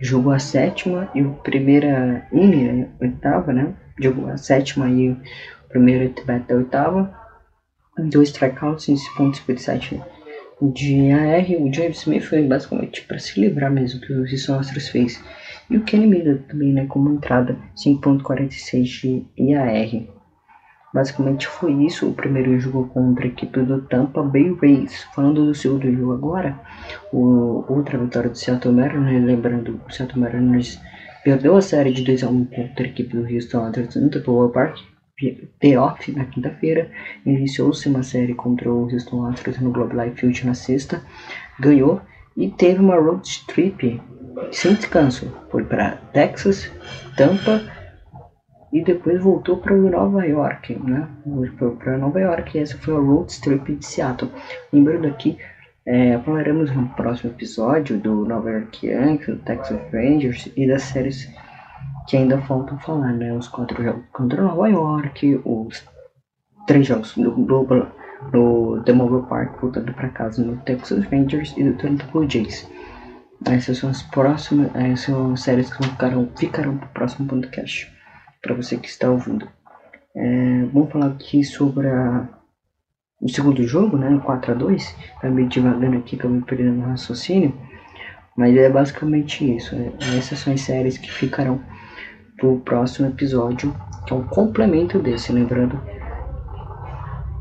jogou 0.00 0.32
a 0.32 0.38
sétima 0.38 1.10
e 1.14 1.22
o 1.22 1.32
primeira 1.34 2.26
inning, 2.32 2.72
né, 2.72 2.88
oitava, 3.00 3.52
né? 3.52 3.74
Jogou 3.98 4.28
a 4.28 4.36
sétima 4.36 4.88
e 4.88 5.10
o 5.10 5.20
primeiro 5.68 6.06
at 6.06 6.46
da 6.46 6.54
oitava. 6.54 7.14
Dois 7.98 8.28
strikeouts, 8.28 8.86
5.57 8.86 10.00
de 10.62 11.12
AR. 11.12 11.46
O 11.60 11.72
James 11.72 11.98
Smith 11.98 12.24
foi 12.24 12.42
basicamente 12.42 13.02
para 13.02 13.18
se 13.18 13.40
livrar 13.40 13.70
mesmo 13.70 14.00
que 14.00 14.12
o 14.12 14.22
Houston 14.22 14.58
Astros 14.58 14.88
fez. 14.88 15.22
E 15.70 15.76
o 15.76 15.84
Kenny 15.84 16.06
Miller 16.06 16.42
também, 16.48 16.72
né, 16.72 16.86
como 16.86 17.10
entrada, 17.10 17.56
5.46 17.76 18.82
de 18.82 19.26
IAR. 19.38 20.06
Basicamente 20.92 21.46
foi 21.46 21.72
isso 21.84 22.08
o 22.08 22.14
primeiro 22.14 22.58
jogo 22.58 22.88
contra 22.88 23.24
a 23.24 23.28
equipe 23.28 23.60
do 23.60 23.80
Tampa 23.82 24.22
Bay 24.22 24.52
Rays. 24.60 25.04
Falando 25.14 25.46
do 25.46 25.54
segundo 25.54 25.92
jogo 25.92 26.12
agora, 26.12 26.60
o, 27.12 27.64
outra 27.68 27.96
vitória 27.96 28.28
do 28.28 28.36
Seattle 28.36 28.74
Mariners, 28.74 29.24
lembrando 29.24 29.80
o 29.86 29.92
Seattle 29.92 30.20
Mariners 30.20 30.80
perdeu 31.22 31.56
a 31.56 31.62
série 31.62 31.92
de 31.92 32.02
2 32.02 32.24
a 32.24 32.28
1 32.28 32.44
contra 32.46 32.84
a 32.84 32.88
equipe 32.88 33.16
do 33.16 33.24
Houston 33.24 33.66
Astros 33.66 33.94
no 33.94 34.10
Temple 34.10 34.52
Park, 34.52 34.78
off 35.78 36.12
na 36.12 36.24
quinta-feira, 36.24 36.90
iniciou-se 37.24 37.88
uma 37.88 38.02
série 38.02 38.34
contra 38.34 38.70
o 38.70 38.84
Houston 38.84 39.26
Astros 39.26 39.58
no 39.60 39.70
Globe 39.70 39.96
Life 39.96 40.20
Field 40.20 40.46
na 40.46 40.54
sexta, 40.54 41.02
ganhou 41.58 42.00
e 42.36 42.48
teve 42.48 42.80
uma 42.80 42.96
road 42.96 43.22
trip 43.46 44.00
sem 44.52 44.74
descanso. 44.74 45.32
Foi 45.50 45.64
para 45.64 45.96
Texas, 46.12 46.70
Tampa 47.16 47.62
e 48.72 48.82
depois 48.82 49.20
voltou 49.20 49.56
para 49.56 49.74
Nova 49.74 50.24
York, 50.24 50.74
né? 50.82 51.08
Para 51.78 51.98
Nova 51.98 52.20
York 52.20 52.56
e 52.56 52.60
essa 52.60 52.78
foi 52.78 52.94
a 52.94 52.98
road 52.98 53.40
trip 53.40 53.74
de 53.74 53.84
Seattle. 53.84 54.30
Lembrando 54.72 55.08
aqui, 55.08 55.36
é, 55.84 56.18
falaremos 56.18 56.74
no 56.74 56.88
próximo 56.90 57.32
episódio 57.32 57.98
do 57.98 58.24
Nova 58.24 58.50
York 58.50 58.86
Yankees, 58.86 59.26
do 59.26 59.36
Texas 59.38 59.80
Rangers 59.92 60.52
e 60.56 60.66
das 60.66 60.82
séries 60.82 61.28
que 62.10 62.16
ainda 62.16 62.42
faltam 62.42 62.76
falar, 62.80 63.12
né? 63.12 63.32
Os 63.32 63.46
quatro 63.46 63.80
jogos 63.84 64.02
contra 64.12 64.42
Nova 64.42 64.68
York, 64.68 65.40
os 65.44 65.84
três 66.66 66.84
jogos 66.84 67.16
do 67.16 67.30
Global 67.30 67.86
no 68.32 68.82
The 68.82 68.92
Mobile 68.92 69.28
Park 69.28 69.60
voltando 69.60 69.94
para 69.94 70.08
casa 70.08 70.42
no 70.42 70.56
Texas 70.62 71.04
Rangers 71.04 71.54
e 71.56 71.62
do 71.62 71.74
Toronto 71.74 72.04
Blue 72.10 72.28
Jays. 72.28 72.68
Essas 73.46 73.78
são 73.78 73.90
as 73.90 74.02
próximas, 74.02 74.74
essas 74.74 75.02
são 75.02 75.34
as 75.34 75.40
séries 75.40 75.72
que 75.72 75.86
ficarão, 75.86 76.28
ficarão 76.36 76.76
para 76.78 76.86
o 76.86 76.90
próximo 76.90 77.28
podcast 77.28 77.88
para 78.42 78.56
você 78.56 78.76
que 78.76 78.88
está 78.88 79.08
ouvindo. 79.08 79.48
É, 80.16 80.64
vamos 80.72 80.90
falar 80.90 81.06
aqui 81.06 81.44
sobre 81.44 81.86
a, 81.86 82.26
o 83.20 83.28
segundo 83.28 83.62
jogo, 83.62 83.96
né? 83.96 84.20
4 84.24 84.50
a 84.50 84.54
2 84.56 84.96
Tá 85.20 85.30
meio 85.30 85.48
devagando 85.48 85.98
aqui 85.98 86.18
me 86.26 86.42
perdendo 86.42 86.72
no 86.72 86.86
raciocínio. 86.86 87.54
Mas 88.36 88.56
é 88.56 88.68
basicamente 88.68 89.56
isso. 89.56 89.76
Né? 89.76 89.92
Essas 90.18 90.40
são 90.40 90.52
as 90.52 90.60
séries 90.60 90.98
que 90.98 91.10
ficarão 91.10 91.60
para 92.40 92.48
o 92.48 92.58
próximo 92.58 93.06
episódio, 93.06 93.74
que 94.06 94.12
é 94.12 94.16
um 94.16 94.26
complemento 94.26 94.98
desse, 94.98 95.30
lembrando. 95.30 95.80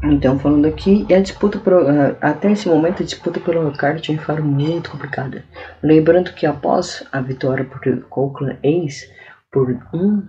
Então, 0.03 0.37
falando 0.37 0.65
aqui, 0.65 1.05
e 1.09 1.13
a 1.13 1.21
disputa 1.21 1.57
por, 1.57 1.73
uh, 1.73 2.15
até 2.21 2.51
esse 2.51 2.67
momento, 2.67 3.01
a 3.01 3.05
disputa 3.05 3.39
pelo 3.39 3.71
card 3.71 4.01
tinha 4.01 4.19
ficado 4.19 4.43
muito 4.43 4.91
complicada. 4.91 5.43
Lembrando 5.81 6.33
que 6.33 6.45
após 6.45 7.03
a 7.11 7.19
vitória 7.21 7.65
por 7.65 7.81
Oakland 8.11 8.59
A's 8.63 9.09
por 9.51 9.71
um 9.93 10.23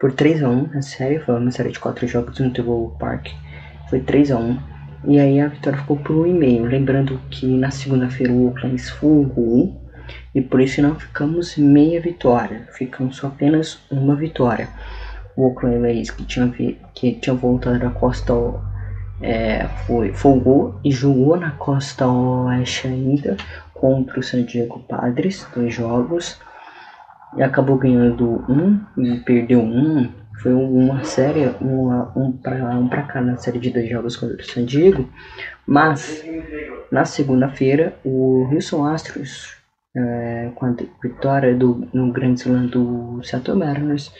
por 0.00 0.12
3 0.12 0.44
a 0.44 0.48
1 0.48 0.68
na 0.74 0.82
série, 0.82 1.18
foi 1.18 1.36
uma 1.36 1.50
série 1.50 1.70
de 1.70 1.80
4 1.80 2.06
jogos 2.06 2.38
no 2.38 2.52
Tebow 2.52 2.96
Park, 2.98 3.28
foi 3.90 4.00
3 4.00 4.30
a 4.30 4.38
1 4.38 4.58
e 5.06 5.18
aí 5.18 5.40
a 5.40 5.48
vitória 5.48 5.78
ficou 5.78 5.96
por 5.96 6.26
1,5. 6.26 6.68
Lembrando 6.68 7.20
que 7.30 7.46
na 7.46 7.70
segunda-feira 7.70 8.32
o 8.32 8.46
Oakland 8.46 8.80
folgou 8.82 9.87
e 10.34 10.40
por 10.40 10.60
isso 10.60 10.82
não 10.82 10.94
ficamos 10.94 11.56
meia 11.56 12.00
vitória, 12.00 12.66
ficamos 12.72 13.22
apenas 13.24 13.80
uma 13.90 14.14
vitória. 14.14 14.68
O 15.36 15.46
Oakland 15.46 15.86
A's 15.86 16.10
que 16.10 16.24
tinha, 16.24 16.48
que 16.94 17.12
tinha 17.14 17.34
voltado 17.34 17.78
da 17.78 17.90
costa 17.90 18.34
é, 19.20 19.66
foi, 19.86 20.12
folgou 20.12 20.80
e 20.84 20.90
jogou 20.90 21.36
na 21.36 21.52
costa 21.52 22.06
oeste 22.06 22.86
ainda 22.86 23.36
contra 23.74 24.18
o 24.18 24.22
San 24.22 24.44
Diego 24.44 24.80
Padres, 24.80 25.46
dois 25.54 25.74
jogos 25.74 26.40
e 27.36 27.42
acabou 27.42 27.76
ganhando 27.76 28.44
um 28.48 28.80
e 28.96 29.18
perdeu 29.18 29.60
um. 29.60 30.08
Foi 30.40 30.52
uma 30.52 31.02
série, 31.02 31.52
uma, 31.60 32.12
um 32.16 32.30
para 32.30 32.76
um 32.76 32.88
pra 32.88 33.02
cá 33.02 33.20
na 33.20 33.36
série 33.36 33.58
de 33.58 33.70
dois 33.70 33.88
jogos 33.88 34.16
contra 34.16 34.36
o 34.36 34.44
San 34.44 34.64
Diego. 34.64 35.08
Mas 35.66 36.24
na 36.92 37.04
segunda-feira, 37.04 37.96
o 38.04 38.48
Houston 38.52 38.84
Astros, 38.84 39.57
é, 39.96 40.50
com 40.54 40.66
a 40.66 40.74
vitória 41.02 41.54
do, 41.54 41.88
no 41.92 42.12
Grande 42.12 42.40
Slam 42.40 42.66
do 42.66 43.20
Seattle 43.22 43.58
Mariners, 43.58 44.12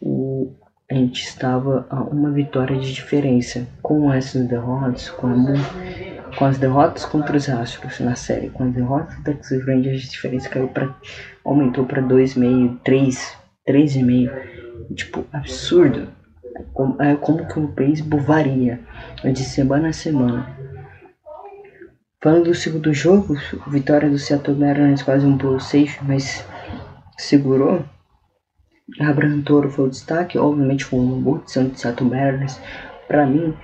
o, 0.00 0.52
a 0.90 0.94
gente 0.94 1.22
estava 1.22 1.86
a 1.88 2.02
uma 2.02 2.30
vitória 2.30 2.78
de 2.78 2.92
diferença. 2.92 3.66
Com 3.82 4.12
essas 4.12 4.46
derrotas, 4.46 5.08
com, 5.10 5.28
a, 5.28 6.36
com 6.36 6.44
as 6.44 6.58
derrotas 6.58 7.04
contra 7.04 7.36
os 7.36 7.48
Astros 7.48 8.00
na 8.00 8.14
série, 8.14 8.50
com 8.50 8.64
as 8.64 8.72
derrotas 8.72 9.16
do 9.16 9.22
Texas 9.22 9.64
Rangers, 9.66 10.06
a 10.06 10.10
diferença 10.10 10.48
caiu 10.48 10.68
para 10.68 10.94
aumentou 11.44 11.84
para 11.84 12.02
2,5, 12.02 12.78
3, 12.82 13.36
3,5. 13.68 14.94
Tipo, 14.94 15.24
absurdo. 15.32 16.08
É 16.56 16.62
como, 16.72 17.02
é 17.02 17.16
como 17.16 17.46
que 17.46 17.58
o 17.58 17.66
beisebol 17.66 18.20
varia 18.20 18.80
de 19.24 19.44
semana 19.44 19.88
a 19.88 19.92
semana. 19.92 20.46
Falando 22.24 22.44
do 22.44 22.54
segundo 22.54 22.90
jogo, 22.94 23.36
vitória 23.66 24.08
do 24.08 24.18
Seattle 24.18 24.56
Mariners 24.56 25.02
quase 25.02 25.26
um 25.26 25.36
blow 25.36 25.60
safe, 25.60 25.98
mas 26.02 26.42
segurou. 27.18 27.84
Abraham 28.98 29.42
Toro 29.42 29.70
foi 29.70 29.84
o 29.84 29.90
destaque, 29.90 30.38
obviamente 30.38 30.86
uma 30.96 31.20
boa 31.20 31.40
decisão 31.40 31.68
de 31.68 31.78
Seattle 31.78 32.08
Mariners. 32.08 32.58
Pra 33.06 33.26
mim, 33.26 33.54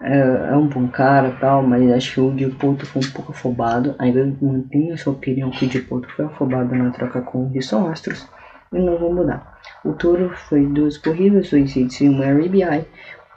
é, 0.00 0.18
é, 0.18 0.56
um 0.56 0.66
bom 0.66 0.88
cara 0.88 1.36
tal, 1.40 1.62
mas 1.62 1.88
acho 1.92 2.14
que 2.14 2.20
o 2.20 2.32
Dipoto 2.32 2.84
foi 2.84 3.00
um 3.00 3.10
pouco 3.12 3.30
afobado. 3.30 3.94
Ainda 3.96 4.36
mantenho 4.42 4.94
essa 4.94 5.08
opinião 5.08 5.52
que 5.52 5.66
o 5.66 5.68
Dipoto 5.68 6.08
foi 6.08 6.24
afobado 6.24 6.74
na 6.74 6.90
troca 6.90 7.22
com 7.22 7.44
o 7.44 7.54
Houston 7.54 7.88
Astros 7.88 8.28
e 8.72 8.78
não 8.80 8.98
vou 8.98 9.14
mudar. 9.14 9.60
O 9.84 9.92
Toro 9.92 10.30
foi 10.48 10.66
duas 10.66 10.98
corridas, 10.98 11.48
dois 11.48 11.76
hits 11.76 12.00
e 12.00 12.08
uma 12.08 12.24
RBI. 12.24 12.84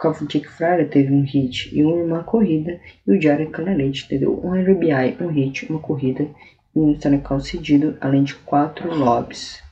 Calvin 0.04 0.28
Fryer 0.44 0.90
teve 0.90 1.14
um 1.14 1.22
hit 1.22 1.74
e 1.74 1.82
uma 1.82 2.24
corrida. 2.24 2.78
E 3.08 3.12
o 3.14 3.22
Jared 3.22 3.50
Canalete 3.52 4.10
teve 4.10 4.28
um 4.28 4.52
RBI, 4.52 5.16
um 5.22 5.28
hit, 5.28 5.72
uma 5.72 5.80
corrida 5.80 6.28
e 6.76 6.80
um 6.80 6.92
strikeout 6.92 7.48
cedido, 7.48 7.96
além 8.02 8.24
de 8.24 8.36
quatro 8.36 8.94
lobs. 8.94 9.64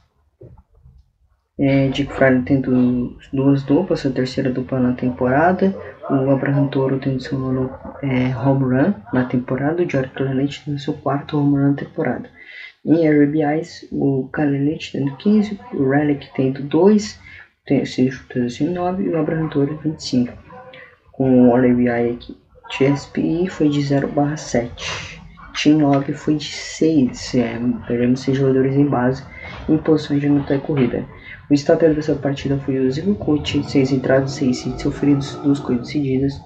É, 1.59 1.89
Dick 1.89 2.13
Fraley 2.13 2.43
tendo 2.43 3.17
duas 3.33 3.63
duplas, 3.63 3.99
sua 3.99 4.11
terceira 4.11 4.49
dupla 4.49 4.79
na 4.79 4.93
temporada. 4.93 5.75
O 6.09 6.31
Abraham 6.31 6.67
Toro 6.67 6.97
tendo 6.97 7.21
seu 7.21 7.37
nono 7.37 7.69
é, 8.01 8.33
home 8.35 8.63
run 8.63 8.93
na 9.13 9.25
temporada. 9.25 9.83
O 9.83 9.89
George 9.89 10.11
Clemente 10.11 10.63
tendo 10.63 10.79
seu 10.79 10.93
quarto 10.93 11.37
home 11.37 11.57
run 11.57 11.71
na 11.71 11.73
temporada. 11.73 12.29
Em 12.85 13.05
RBIs, 13.05 13.85
o 13.91 14.29
Clemente 14.31 14.93
tendo 14.93 15.15
15, 15.17 15.59
o 15.73 15.89
Relic 15.89 16.29
tendo 16.33 16.63
2, 16.63 17.19
tem, 17.71 17.85
se 17.85 18.11
chutando 18.11 18.49
9 18.73 19.03
e 19.03 19.09
o 19.09 19.17
Abraham 19.17 19.47
Toro 19.47 19.79
25. 19.81 20.33
Com 21.13 21.49
o 21.49 21.55
RBI 21.55 21.89
aqui, 21.89 22.37
TSPI 22.69 23.47
foi 23.47 23.69
de 23.69 23.81
0 23.81 24.09
barra 24.09 24.35
7. 24.35 25.21
Team 25.53 25.77
9 25.77 26.11
foi 26.13 26.35
de 26.35 26.45
6, 26.45 27.35
é, 27.35 27.59
perdemos 27.87 28.21
6 28.21 28.37
jogadores 28.37 28.75
em 28.75 28.85
base 28.85 29.23
em 29.69 29.77
posições 29.77 30.19
de 30.19 30.27
luta 30.27 30.55
e 30.55 30.59
corrida. 30.59 31.05
O 31.49 31.53
starter 31.53 31.93
dessa 31.93 32.15
partida 32.15 32.57
foi 32.57 32.77
o 32.79 32.91
Zico 32.91 33.15
Coach, 33.15 33.63
6 33.63 33.91
entradas, 33.91 34.31
6 34.31 34.65
hits 34.65 34.81
sofridos, 34.81 35.35
2 35.35 35.59
corridas 35.59 35.89
cedidas, 35.89 36.41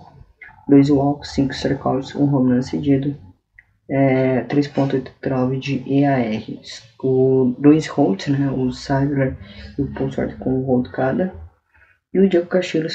2 0.68 0.90
walks, 0.92 1.32
5 1.34 1.54
strikeouts, 1.54 2.16
1 2.16 2.24
um 2.24 2.36
home 2.36 2.54
run 2.54 2.62
cedido, 2.62 3.16
é, 3.90 4.42
3.89 4.44 5.60
de 5.60 5.84
EAR. 5.88 6.44
O 7.04 7.56
2 7.60 7.88
holds, 7.88 8.28
né, 8.28 8.50
o 8.50 8.72
Cyber 8.72 9.36
e 9.78 9.82
o 9.82 9.94
Pulsar 9.94 10.38
com 10.38 10.60
um 10.60 10.64
hold 10.64 10.90
cada. 10.90 11.34
E 12.14 12.20
o 12.20 12.28
Diego 12.30 12.48
Castilho 12.48 12.88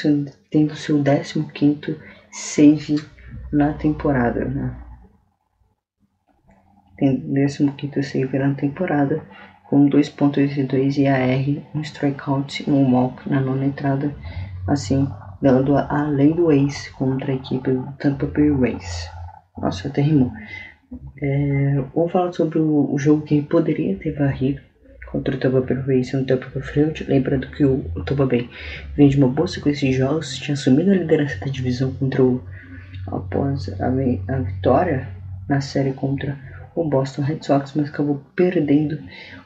tendo 0.49 0.75
seu 0.75 1.01
15 1.03 1.99
save 2.31 3.03
na 3.51 3.73
temporada. 3.73 4.45
Né? 4.45 4.75
Tem 6.97 7.19
15 7.21 8.03
save 8.03 8.39
na 8.39 8.53
temporada 8.55 9.23
com 9.69 9.89
2.82 9.89 10.97
IAR, 10.97 11.65
um 11.73 11.81
strikeout 11.81 12.67
e 12.67 12.71
um 12.71 12.93
walk 12.93 13.29
na 13.29 13.39
nona 13.39 13.65
entrada, 13.65 14.13
assim 14.67 15.07
dando 15.41 15.75
a 15.75 16.03
lei 16.03 16.33
do 16.33 16.51
ace 16.51 16.91
contra 16.91 17.31
a 17.31 17.35
equipe 17.35 17.71
do 17.71 17.91
Tampa 17.93 18.27
Bay 18.27 18.51
Rays. 18.51 19.09
Nossa, 19.57 19.87
até 19.87 20.01
rimou. 20.01 20.31
É, 21.21 21.83
vamos 21.95 22.11
falar 22.11 22.33
sobre 22.33 22.59
o, 22.59 22.93
o, 22.93 22.97
jogo 22.97 23.21
que 23.21 23.41
poderia 23.41 23.95
ter 23.95 24.11
varrido 24.11 24.61
contra 25.11 25.35
o 25.35 25.39
Tampa 25.39 25.61
Bay 25.61 25.77
Rays 25.77 26.11
no 26.13 26.25
Bay 26.25 26.61
Field. 26.61 27.05
Lembrando 27.05 27.47
que 27.47 27.63
o, 27.63 27.85
o 27.95 28.03
Tampa 28.03 28.25
Bay 28.25 28.49
vem 28.95 29.07
de 29.07 29.17
uma 29.17 29.27
boa 29.27 29.47
sequência 29.47 29.89
de 29.89 29.95
jogos, 29.95 30.37
tinha 30.37 30.53
assumido 30.53 30.91
a 30.91 30.95
liderança 30.95 31.39
da 31.39 31.51
divisão 31.51 31.93
contra 31.93 32.23
o 32.23 32.41
após 33.07 33.69
a, 33.81 33.87
a 33.87 34.39
vitória 34.39 35.07
na 35.47 35.59
série 35.61 35.93
contra 35.93 36.37
o 36.75 36.87
Boston 36.87 37.23
Red 37.23 37.39
Sox, 37.41 37.73
mas 37.75 37.89
acabou 37.89 38.21
perdendo 38.35 38.99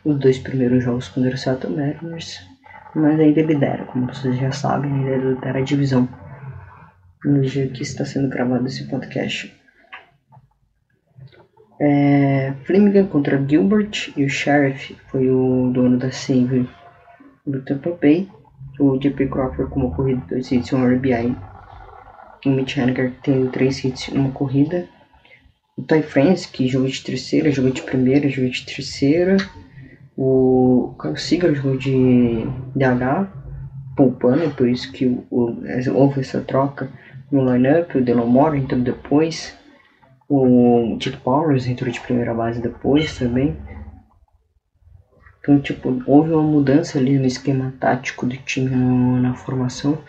os 0.04 0.20
dois 0.20 0.38
primeiros 0.38 0.84
jogos 0.84 1.08
contra 1.08 1.34
o 1.34 1.38
Seattle 1.38 1.76
Mariners, 1.76 2.40
mas 2.94 3.20
ainda 3.20 3.42
lidera, 3.42 3.86
como 3.86 4.08
vocês 4.08 4.38
já 4.38 4.52
sabem, 4.52 4.92
ainda 4.92 5.16
lidera 5.16 5.60
a 5.60 5.64
divisão 5.64 6.08
no 7.24 7.42
dia 7.42 7.68
que 7.68 7.82
está 7.82 8.06
sendo 8.06 8.30
gravado 8.30 8.68
esse 8.68 8.88
podcast. 8.88 9.55
É, 11.80 12.54
Flanagan 12.64 13.08
contra 13.08 13.44
Gilbert 13.46 14.14
e 14.16 14.24
o 14.24 14.30
Sheriff 14.30 14.96
foi 15.08 15.30
o 15.30 15.72
dono 15.74 15.98
da 15.98 16.12
save 16.12 16.68
do 17.46 17.62
Tampa 17.62 17.98
Bay. 18.02 18.28
O 18.80 18.98
JP 18.98 19.28
Crawford 19.28 19.72
com 19.72 19.82
uma 19.82 19.96
corrida, 19.96 20.22
dois 20.30 20.52
hits 20.52 20.70
e 20.70 20.76
um 20.76 20.86
RBI. 20.86 21.36
O 22.46 22.50
Mitch 22.50 22.78
Haniger 22.78 23.14
tendo 23.24 23.50
três 23.52 23.84
hits 23.84 24.08
e 24.08 24.18
uma 24.18 24.32
corrida. 24.32 24.88
O 25.78 25.82
Ty 25.82 26.02
France, 26.02 26.48
que 26.48 26.68
jogou 26.68 26.88
de 26.88 27.04
terceira, 27.04 27.52
jogou 27.52 27.72
de 27.72 27.82
primeira, 27.82 28.30
jogou 28.30 28.50
de 28.50 28.66
terceira. 28.66 29.38
O 30.18 30.96
Carl 30.98 31.18
Seager 31.18 31.54
jogou 31.54 31.78
de 31.78 32.46
DH, 32.74 33.28
poupando, 33.98 34.50
por 34.52 34.70
isso 34.70 34.92
que 34.92 35.06
o, 35.06 35.26
o, 35.30 35.64
houve 35.94 36.22
essa 36.22 36.40
troca 36.40 36.90
no 37.30 37.52
lineup. 37.52 37.96
O 37.96 38.02
Delomore 38.02 38.58
entrou 38.58 38.80
depois. 38.80 39.58
O 40.28 40.98
Tito 41.00 41.20
Powers 41.20 41.68
entrou 41.68 41.92
de 41.92 42.00
primeira 42.00 42.34
base 42.34 42.62
depois 42.62 43.18
também. 43.18 43.56
Então, 45.40 45.60
tipo, 45.60 46.02
houve 46.08 46.32
uma 46.32 46.42
mudança 46.42 46.98
ali 46.98 47.20
no 47.20 47.26
esquema 47.26 47.74
tático 47.80 48.26
do 48.26 48.36
time 48.38 49.22
na 49.22 49.36
formação 49.36 50.00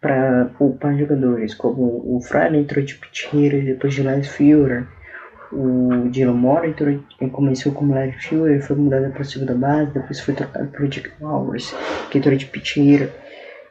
para 0.00 0.46
poupar 0.58 0.96
jogadores, 0.96 1.54
como 1.54 2.02
o 2.04 2.20
Friday 2.20 2.60
entrou 2.60 2.84
de 2.84 2.94
pitcher 2.94 3.64
depois 3.64 3.92
de 3.92 4.02
Lance 4.02 4.28
Fielder 4.28 4.86
o 5.52 6.08
Dylan 6.10 6.34
Moore 6.34 6.68
entrou, 6.68 6.98
começou 7.30 7.72
como 7.72 7.94
left 7.94 8.28
fielder, 8.28 8.62
foi 8.62 8.76
mudado 8.76 9.10
para 9.12 9.24
segunda 9.24 9.54
base, 9.54 9.92
depois 9.92 10.20
foi 10.20 10.34
trocado 10.34 10.68
para 10.68 10.84
o 10.84 10.88
Dick 10.88 11.08
Powers, 11.18 11.74
que 12.10 12.18
entrou 12.18 12.36
de 12.36 12.46
pitcher 12.46 13.10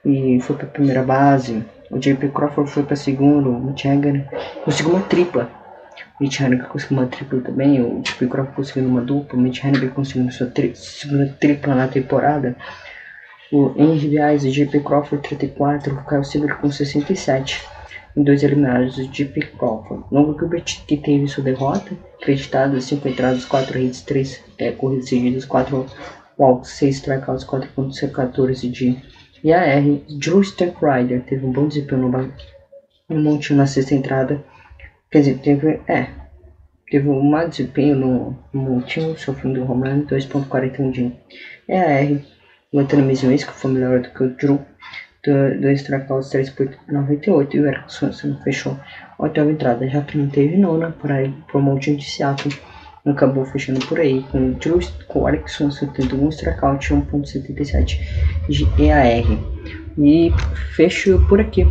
e 0.04 0.40
foi 0.42 0.56
para 0.56 0.68
primeira 0.68 1.04
base. 1.04 1.64
O 1.92 2.00
JP 2.00 2.30
Crawford 2.30 2.70
foi 2.70 2.84
para 2.84 2.94
a 2.94 2.98
segunda, 2.98 3.50
o 3.50 3.60
Mitch 3.60 3.86
conseguiu 4.64 4.94
uma 4.94 5.02
tripla. 5.02 5.50
O 6.20 6.24
Haniger 6.24 6.68
conseguiu 6.68 6.98
uma 6.98 7.08
tripla 7.08 7.42
também, 7.42 7.82
o 7.82 8.02
JP 8.02 8.28
Crawford 8.28 8.56
conseguiu 8.56 8.90
uma 8.90 9.02
dupla, 9.02 9.38
o 9.38 9.42
Mitch 9.42 9.64
Haniger 9.64 9.92
conseguiu 9.92 10.32
sua 10.32 10.48
tri 10.48 10.76
segunda 10.76 11.28
tripla 11.40 11.76
na 11.76 11.88
temporada. 11.88 12.56
O 13.52 13.74
Henry 13.78 14.10
Viais, 14.10 14.44
o 14.44 14.50
JP 14.50 14.80
Crawford 14.80 15.28
34, 15.28 15.94
o 15.94 16.06
Kyle 16.06 16.24
Seager 16.24 16.58
com 16.58 16.72
67 16.72 17.62
em 18.16 18.24
dois 18.24 18.44
eliminados 18.44 18.96
de 18.96 19.26
Deep 19.26 19.58
Crawford. 19.58 20.06
Longo 20.12 20.38
Gilbert, 20.40 20.86
que 20.88 20.98
teve 20.98 21.28
sua 21.28 21.44
derrota, 21.44 21.92
acreditado 22.22 22.80
5 22.80 23.08
entradas, 23.08 23.46
4 23.46 23.78
hits, 23.78 24.02
3 24.02 24.44
é, 24.58 24.72
corridas 24.72 25.10
seguidas, 25.10 25.46
4 25.46 25.86
walks, 26.38 26.70
6 26.72 26.96
strikeouts, 26.96 27.46
4.14 27.46 28.72
de 28.72 28.98
IAR. 29.44 29.84
Drew 30.18 30.42
Rider 30.42 31.22
teve 31.24 31.46
um 31.46 31.52
bom 31.52 31.68
desempenho 31.68 32.10
no, 32.10 32.34
no 33.10 33.22
montinho 33.22 33.58
na 33.58 33.68
sexta 33.68 33.94
entrada. 33.94 34.42
Quer 35.12 35.20
dizer, 35.20 35.38
teve, 35.40 35.80
é, 35.88 36.10
teve 36.90 37.08
um 37.08 37.24
mau 37.24 37.48
desempenho 37.48 37.96
no, 37.96 38.38
no 38.54 38.62
montinho, 38.62 39.18
sofrendo 39.18 39.64
um 39.64 39.72
home 39.72 39.90
run, 39.90 40.06
2.41 40.06 40.92
de 40.92 41.12
IAR. 41.70 42.22
O 42.72 42.80
Anthony 42.80 43.04
Mizuenski 43.04 43.52
foi 43.52 43.72
melhor 43.72 44.02
do 44.02 44.10
que 44.10 44.24
o 44.24 44.30
Drew 44.30 44.60
dois 45.60 45.82
strikeouts 45.82 46.30
3 46.30 46.50
por 46.52 46.70
98 46.88 47.56
e 47.56 47.60
o 47.60 47.68
Eric 47.68 47.92
Swanson 47.92 48.38
fechou 48.44 48.78
a 49.18 49.24
oitava 49.24 49.50
entrada, 49.50 49.88
já 49.88 50.02
que 50.02 50.18
não 50.18 50.30
teve 50.30 50.58
nona 50.58 50.92
para 50.92 51.24
ir 51.24 51.34
para 51.48 51.58
o 51.58 51.62
monte 51.62 51.96
de 51.96 52.04
Seattle. 52.04 52.56
Acabou 53.06 53.46
fechando 53.46 53.86
por 53.86 54.00
aí 54.00 54.24
com 54.32 54.50
o, 54.50 54.54
Drew, 54.56 54.80
com 55.08 55.22
o 55.22 55.28
Alex 55.28 55.52
Swanson 55.54 55.88
tendo 55.88 56.24
um 56.24 56.30
strikeout 56.30 56.92
e 56.92 56.96
1.77 56.96 58.00
de 58.50 58.84
EAR. 58.84 59.26
E 59.98 60.32
fechou 60.76 61.20
por 61.28 61.40
aqui. 61.40 61.68